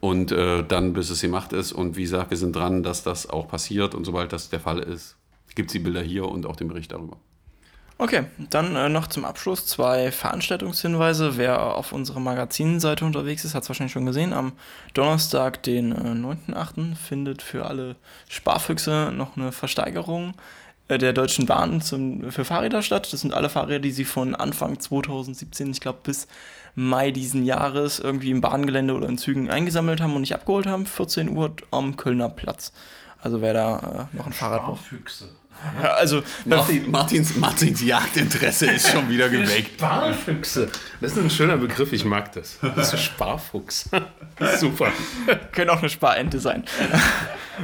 und 0.00 0.32
äh, 0.32 0.62
dann, 0.62 0.92
bis 0.92 1.10
es 1.10 1.22
gemacht 1.22 1.52
ist. 1.52 1.72
Und 1.72 1.96
wie 1.96 2.02
gesagt, 2.02 2.30
wir 2.30 2.36
sind 2.36 2.54
dran, 2.54 2.82
dass 2.82 3.02
das 3.02 3.28
auch 3.28 3.48
passiert. 3.48 3.94
Und 3.94 4.04
sobald 4.04 4.32
das 4.32 4.50
der 4.50 4.60
Fall 4.60 4.78
ist, 4.80 5.16
gibt 5.54 5.70
es 5.70 5.72
die 5.72 5.78
Bilder 5.78 6.02
hier 6.02 6.28
und 6.28 6.46
auch 6.46 6.56
den 6.56 6.68
Bericht 6.68 6.92
darüber. 6.92 7.16
Okay, 7.96 8.24
dann 8.50 8.74
äh, 8.74 8.88
noch 8.88 9.06
zum 9.06 9.24
Abschluss 9.24 9.66
zwei 9.66 10.10
Veranstaltungshinweise. 10.10 11.36
Wer 11.36 11.60
auf 11.76 11.92
unserer 11.92 12.18
Magazinseite 12.18 13.04
unterwegs 13.04 13.44
ist, 13.44 13.54
hat 13.54 13.62
es 13.62 13.68
wahrscheinlich 13.68 13.92
schon 13.92 14.06
gesehen. 14.06 14.32
Am 14.32 14.52
Donnerstag, 14.94 15.62
den 15.62 15.92
äh, 15.92 16.52
9.8., 16.52 16.96
findet 16.96 17.40
für 17.40 17.66
alle 17.66 17.94
Sparfüchse 18.28 19.12
noch 19.14 19.36
eine 19.36 19.52
Versteigerung 19.52 20.34
äh, 20.88 20.98
der 20.98 21.12
Deutschen 21.12 21.46
Bahn 21.46 21.80
zum, 21.82 22.32
für 22.32 22.44
Fahrräder 22.44 22.82
statt. 22.82 23.12
Das 23.12 23.20
sind 23.20 23.32
alle 23.32 23.48
Fahrräder, 23.48 23.78
die 23.78 23.92
sie 23.92 24.04
von 24.04 24.34
Anfang 24.34 24.80
2017, 24.80 25.70
ich 25.70 25.80
glaube 25.80 26.00
bis 26.02 26.26
Mai 26.74 27.12
diesen 27.12 27.44
Jahres 27.44 28.00
irgendwie 28.00 28.32
im 28.32 28.40
Bahngelände 28.40 28.94
oder 28.94 29.08
in 29.08 29.18
Zügen 29.18 29.48
eingesammelt 29.48 30.00
haben 30.00 30.14
und 30.14 30.22
nicht 30.22 30.34
abgeholt 30.34 30.66
haben. 30.66 30.86
14 30.86 31.28
Uhr 31.28 31.54
am 31.70 31.96
Kölner 31.96 32.28
Platz. 32.28 32.72
Also 33.22 33.40
wer 33.40 33.54
da 33.54 34.08
äh, 34.12 34.16
noch 34.16 34.26
ein 34.26 34.32
Fahrrad 34.32 34.64
braucht. 34.64 34.84
Sparfüchse. 34.84 35.28
Ja, 35.82 35.94
also 35.94 36.22
Martin, 36.44 36.90
Martins, 36.90 37.36
Martins 37.36 37.82
Jagdinteresse 37.82 38.66
ist 38.66 38.90
schon 38.90 39.08
wieder 39.08 39.28
geweckt. 39.28 39.80
Sparfüchse. 39.80 40.68
Das 41.00 41.12
ist 41.12 41.18
ein 41.18 41.30
schöner 41.30 41.56
Begriff, 41.56 41.92
ich 41.92 42.04
mag 42.04 42.32
das. 42.32 42.58
Das 42.76 42.92
ist 42.92 43.02
Sparfuchs. 43.02 43.88
Super. 44.58 44.92
können 45.52 45.70
auch 45.70 45.78
eine 45.78 45.88
Sparente 45.88 46.38
sein. 46.38 46.64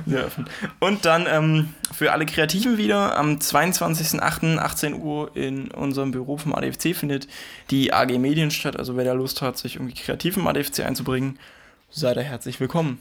Und 0.80 1.04
dann 1.04 1.26
ähm, 1.28 1.74
für 1.92 2.12
alle 2.12 2.26
Kreativen 2.26 2.78
wieder 2.78 3.16
am 3.16 3.36
22.08. 3.36 4.58
18 4.58 4.94
Uhr 4.94 5.36
in 5.36 5.70
unserem 5.70 6.10
Büro 6.12 6.36
vom 6.36 6.54
ADFC 6.54 6.94
findet 6.94 7.28
die 7.70 7.92
AG 7.92 8.18
Medien 8.18 8.50
statt. 8.50 8.78
Also 8.78 8.96
wer 8.96 9.04
da 9.04 9.12
Lust 9.12 9.42
hat, 9.42 9.58
sich 9.58 9.76
irgendwie 9.76 9.94
kreativ 9.94 10.36
im 10.36 10.46
ADFC 10.46 10.80
einzubringen, 10.80 11.38
sei 11.90 12.14
da 12.14 12.20
herzlich 12.20 12.60
willkommen. 12.60 12.98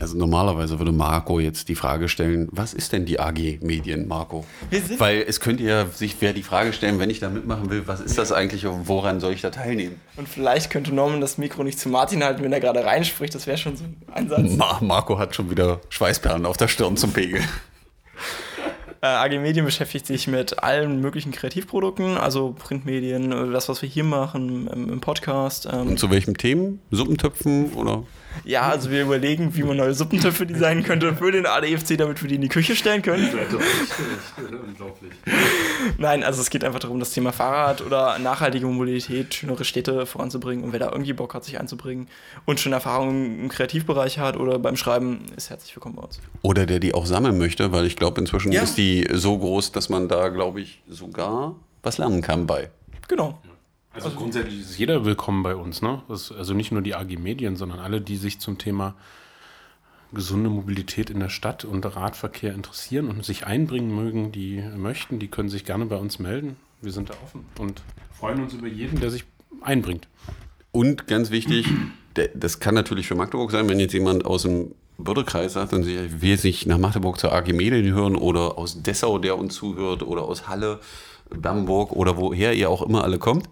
Also 0.00 0.16
normalerweise 0.16 0.78
würde 0.78 0.92
Marco 0.92 1.38
jetzt 1.38 1.68
die 1.68 1.74
Frage 1.74 2.08
stellen, 2.08 2.48
was 2.50 2.74
ist 2.74 2.92
denn 2.92 3.04
die 3.04 3.20
AG 3.20 3.60
Medien, 3.60 4.08
Marco? 4.08 4.44
Weil 4.98 5.24
es 5.26 5.38
könnte 5.38 5.62
ja 5.62 5.86
sich 5.86 6.16
wer 6.20 6.32
die 6.32 6.42
Frage 6.42 6.72
stellen, 6.72 6.98
wenn 6.98 7.10
ich 7.10 7.20
da 7.20 7.30
mitmachen 7.30 7.70
will, 7.70 7.86
was 7.86 8.00
ist 8.00 8.18
das 8.18 8.32
eigentlich 8.32 8.66
und 8.66 8.88
woran 8.88 9.20
soll 9.20 9.32
ich 9.32 9.42
da 9.42 9.50
teilnehmen? 9.50 10.00
Und 10.16 10.28
vielleicht 10.28 10.70
könnte 10.70 10.92
Norman 10.94 11.20
das 11.20 11.38
Mikro 11.38 11.62
nicht 11.62 11.78
zu 11.78 11.88
Martin 11.88 12.24
halten, 12.24 12.42
wenn 12.42 12.52
er 12.52 12.60
gerade 12.60 12.84
reinspricht. 12.84 13.34
Das 13.34 13.46
wäre 13.46 13.58
schon 13.58 13.76
so 13.76 13.84
ein 13.84 13.96
Einsatz. 14.12 14.56
Ma 14.56 14.78
Marco 14.80 15.18
hat 15.18 15.34
schon 15.34 15.50
wieder 15.50 15.80
Schweißperlen 15.88 16.46
auf 16.46 16.56
der 16.56 16.68
Stirn 16.68 16.96
zum 16.96 17.12
Pegel. 17.12 17.40
Äh, 19.04 19.06
AG 19.08 19.30
Medien 19.40 19.64
beschäftigt 19.64 20.06
sich 20.06 20.28
mit 20.28 20.62
allen 20.62 21.00
möglichen 21.00 21.32
Kreativprodukten, 21.32 22.16
also 22.16 22.54
Printmedien, 22.56 23.32
äh, 23.32 23.50
das, 23.50 23.68
was 23.68 23.82
wir 23.82 23.88
hier 23.88 24.04
machen 24.04 24.68
im, 24.68 24.90
im 24.90 25.00
Podcast. 25.00 25.68
Ähm, 25.70 25.88
Und 25.88 25.98
zu 25.98 26.08
welchen 26.08 26.34
Themen? 26.34 26.80
Suppentöpfen 26.92 27.72
oder? 27.72 28.04
Ja, 28.44 28.62
also 28.62 28.90
wir 28.90 29.02
überlegen, 29.02 29.54
wie 29.54 29.62
man 29.62 29.76
neue 29.76 29.94
Suppentöpfe 29.94 30.46
designen 30.46 30.82
könnte 30.84 31.14
für 31.14 31.30
den 31.32 31.46
ADFC, 31.46 31.96
damit 31.98 32.20
wir 32.22 32.28
die 32.28 32.36
in 32.36 32.40
die 32.40 32.48
Küche 32.48 32.74
stellen 32.76 33.02
können. 33.02 33.28
Unglaublich. 34.66 35.12
Nein, 35.98 36.22
also 36.24 36.40
es 36.40 36.50
geht 36.50 36.64
einfach 36.64 36.80
darum, 36.80 36.98
das 37.00 37.10
Thema 37.10 37.32
Fahrrad 37.32 37.80
oder 37.82 38.18
nachhaltige 38.18 38.66
Mobilität, 38.66 39.34
schönere 39.34 39.64
Städte 39.64 40.06
voranzubringen. 40.06 40.64
Und 40.64 40.72
wer 40.72 40.80
da 40.80 40.90
irgendwie 40.90 41.12
Bock 41.12 41.34
hat, 41.34 41.44
sich 41.44 41.58
einzubringen 41.58 42.08
und 42.44 42.60
schon 42.60 42.72
Erfahrungen 42.72 43.40
im 43.40 43.48
Kreativbereich 43.48 44.18
hat 44.18 44.36
oder 44.36 44.58
beim 44.58 44.76
Schreiben, 44.76 45.26
ist 45.36 45.50
herzlich 45.50 45.74
willkommen 45.76 45.96
bei 45.96 46.02
uns. 46.02 46.20
Oder 46.42 46.66
der 46.66 46.80
die 46.80 46.94
auch 46.94 47.06
sammeln 47.06 47.38
möchte, 47.38 47.72
weil 47.72 47.86
ich 47.86 47.96
glaube, 47.96 48.20
inzwischen 48.20 48.52
Ja. 48.52 48.62
ist 48.62 48.76
die 48.76 49.06
so 49.12 49.38
groß, 49.38 49.72
dass 49.72 49.88
man 49.88 50.08
da, 50.08 50.28
glaube 50.28 50.60
ich, 50.60 50.82
sogar 50.88 51.56
was 51.82 51.98
lernen 51.98 52.22
kann 52.22 52.46
bei. 52.46 52.70
Genau. 53.08 53.38
Also, 53.94 54.10
grundsätzlich 54.10 54.60
ist 54.60 54.78
jeder 54.78 55.04
willkommen 55.04 55.42
bei 55.42 55.54
uns. 55.54 55.82
Ne? 55.82 56.02
Also 56.08 56.54
nicht 56.54 56.72
nur 56.72 56.80
die 56.80 56.94
AG 56.94 57.18
Medien, 57.18 57.56
sondern 57.56 57.78
alle, 57.78 58.00
die 58.00 58.16
sich 58.16 58.38
zum 58.40 58.56
Thema 58.58 58.94
gesunde 60.12 60.50
Mobilität 60.50 61.10
in 61.10 61.20
der 61.20 61.28
Stadt 61.28 61.64
und 61.64 61.84
Radverkehr 61.84 62.54
interessieren 62.54 63.08
und 63.08 63.24
sich 63.24 63.46
einbringen 63.46 63.94
mögen, 63.94 64.32
die 64.32 64.62
möchten, 64.76 65.18
die 65.18 65.28
können 65.28 65.48
sich 65.48 65.64
gerne 65.64 65.86
bei 65.86 65.96
uns 65.96 66.18
melden. 66.18 66.56
Wir 66.80 66.92
sind 66.92 67.10
da 67.10 67.14
offen 67.24 67.44
und 67.58 67.82
freuen 68.18 68.42
uns 68.42 68.54
über 68.54 68.66
jeden, 68.66 69.00
der 69.00 69.10
sich 69.10 69.24
einbringt. 69.60 70.08
Und 70.70 71.06
ganz 71.06 71.30
wichtig, 71.30 71.66
das 72.34 72.60
kann 72.60 72.74
natürlich 72.74 73.06
für 73.06 73.14
Magdeburg 73.14 73.50
sein, 73.50 73.68
wenn 73.68 73.80
jetzt 73.80 73.92
jemand 73.92 74.24
aus 74.24 74.42
dem 74.42 74.74
Bürgerkreis 74.98 75.54
sagt 75.54 75.72
und 75.72 75.84
sich 75.84 76.20
will 76.20 76.38
sich 76.38 76.66
nach 76.66 76.78
Magdeburg 76.78 77.18
zur 77.18 77.32
AG 77.32 77.52
Medien 77.52 77.94
hören 77.94 78.16
oder 78.16 78.58
aus 78.58 78.82
Dessau, 78.82 79.18
der 79.18 79.38
uns 79.38 79.54
zuhört 79.54 80.02
oder 80.02 80.22
aus 80.22 80.48
Halle, 80.48 80.80
Bamberg 81.30 81.92
oder 81.92 82.16
woher 82.16 82.54
ihr 82.54 82.68
auch 82.68 82.82
immer 82.82 83.04
alle 83.04 83.18
kommt. 83.18 83.48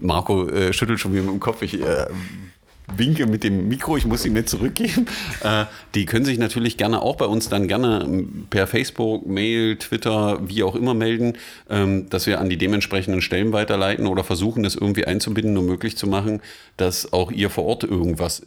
Marco 0.00 0.48
äh, 0.48 0.72
schüttelt 0.72 1.00
schon 1.00 1.12
wieder 1.12 1.22
mit 1.22 1.32
dem 1.32 1.40
Kopf. 1.40 1.62
Ich 1.62 1.80
äh, 1.80 2.06
winke 2.96 3.26
mit 3.26 3.44
dem 3.44 3.68
Mikro, 3.68 3.96
ich 3.96 4.06
muss 4.06 4.24
ihn 4.24 4.32
mir 4.32 4.46
zurückgeben. 4.46 5.06
Äh, 5.42 5.64
die 5.94 6.04
können 6.04 6.26
sich 6.26 6.38
natürlich 6.38 6.76
gerne 6.76 7.00
auch 7.00 7.16
bei 7.16 7.24
uns 7.24 7.48
dann 7.48 7.66
gerne 7.66 8.02
ähm, 8.04 8.46
per 8.50 8.66
Facebook, 8.66 9.26
Mail, 9.26 9.76
Twitter, 9.76 10.38
wie 10.46 10.62
auch 10.62 10.74
immer 10.74 10.92
melden, 10.92 11.34
ähm, 11.70 12.10
dass 12.10 12.26
wir 12.26 12.40
an 12.40 12.50
die 12.50 12.58
dementsprechenden 12.58 13.22
Stellen 13.22 13.52
weiterleiten 13.52 14.06
oder 14.06 14.22
versuchen, 14.22 14.62
das 14.62 14.74
irgendwie 14.74 15.06
einzubinden 15.06 15.56
und 15.56 15.64
möglich 15.64 15.96
zu 15.96 16.06
machen, 16.06 16.42
dass 16.76 17.14
auch 17.14 17.32
ihr 17.32 17.48
vor 17.48 17.64
Ort 17.64 17.84
irgendwas 17.84 18.44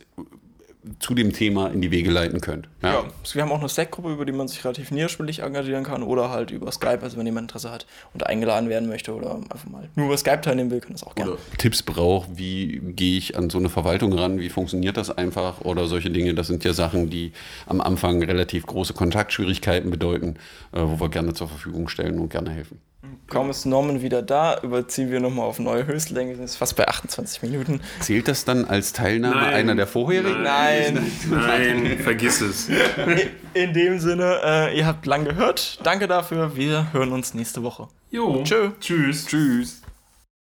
zu 1.00 1.14
dem 1.14 1.32
Thema 1.32 1.68
in 1.68 1.82
die 1.82 1.92
Wege 1.92 2.12
leiten 2.12 2.42
könnt. 2.42 2.68
Ja. 2.82 3.06
Wir 3.32 3.42
haben 3.42 3.52
auch 3.52 3.60
eine 3.60 3.70
Slack-Gruppe, 3.70 4.12
über 4.12 4.26
die 4.26 4.34
man 4.34 4.48
sich 4.48 4.64
relativ 4.66 4.92
niederschwellig 4.92 5.40
engagieren 5.40 5.84
kann 5.84 6.04
oder 6.04 6.30
halt 6.30 6.52
über 6.52 6.72
Skype, 6.72 7.00
also 7.02 7.18
wenn 7.18 7.26
jemand 7.26 7.46
Interesse 7.46 7.72
hat 7.72 7.86
und 8.14 8.26
eingeladen 8.26 8.70
werden 8.70 8.90
möchte 8.90 9.14
oder 9.14 9.36
einfach 9.36 9.66
mal 9.66 9.90
nur 9.96 10.08
über 10.08 10.18
Skype 10.18 10.42
teilnehmen 10.42 10.72
will, 10.72 10.82
kann 10.82 10.94
das 10.94 11.04
auch 11.04 11.16
gerne. 11.16 11.32
Oder 11.32 11.42
Tipps 11.58 11.84
braucht, 11.84 12.38
wie 12.38 12.82
gehe 12.84 13.18
ich 13.18 13.38
an 13.38 13.50
so 13.50 13.58
eine 13.58 13.70
Verwaltung 13.70 14.14
ran, 14.14 14.40
wie 14.40 14.50
funktioniert 14.50 14.98
das 14.98 15.10
einfach 15.10 15.62
oder 15.62 15.88
solche 15.88 16.10
Dinge. 16.10 16.34
Das 16.34 16.48
sind 16.48 16.64
ja 16.64 16.74
Sachen, 16.74 17.10
die 17.10 17.32
am 17.66 17.80
Anfang 17.80 18.22
relativ 18.22 18.66
große 18.66 18.94
Kontaktschwierigkeiten 18.94 19.90
bedeuten, 19.90 20.36
äh, 20.74 20.82
wo 20.82 21.00
wir 21.00 21.10
gerne 21.10 21.34
zur 21.34 21.48
Verfügung 21.48 21.88
stellen 21.88 22.20
und 22.20 22.30
gerne 22.30 22.52
helfen. 22.52 22.80
Kaum 23.28 23.50
ist 23.50 23.66
Norman 23.66 24.02
wieder 24.02 24.22
da, 24.22 24.60
überziehen 24.62 25.12
wir 25.12 25.20
nochmal 25.20 25.46
auf 25.46 25.60
neue 25.60 25.86
Höchstlänge, 25.86 26.36
sind 26.36 26.44
jetzt 26.44 26.56
fast 26.56 26.76
bei 26.76 26.88
28 26.88 27.42
Minuten. 27.42 27.82
Zählt 28.00 28.28
das 28.28 28.46
dann 28.46 28.66
als 28.66 28.94
Teilnahme 28.94 29.36
Nein. 29.42 29.54
einer 29.54 29.76
der 29.76 29.88
vorherigen? 29.88 30.44
Nein, 30.44 31.12
Nein, 31.30 32.00
vergiss 32.00 32.42
es. 32.42 32.70
in 33.54 33.74
dem 33.74 34.00
Sinne, 34.00 34.40
äh, 34.44 34.78
ihr 34.78 34.86
habt 34.86 35.06
lang 35.06 35.26
gehört. 35.26 35.80
Danke 35.84 36.08
dafür, 36.08 36.56
wir 36.56 36.94
hören 36.94 37.12
uns 37.12 37.34
nächste 37.34 37.64
Woche. 37.64 37.88
Jo. 38.10 38.44
Tschö. 38.44 38.72
Tschüss. 38.80 39.26
Tschüss. 39.26 39.83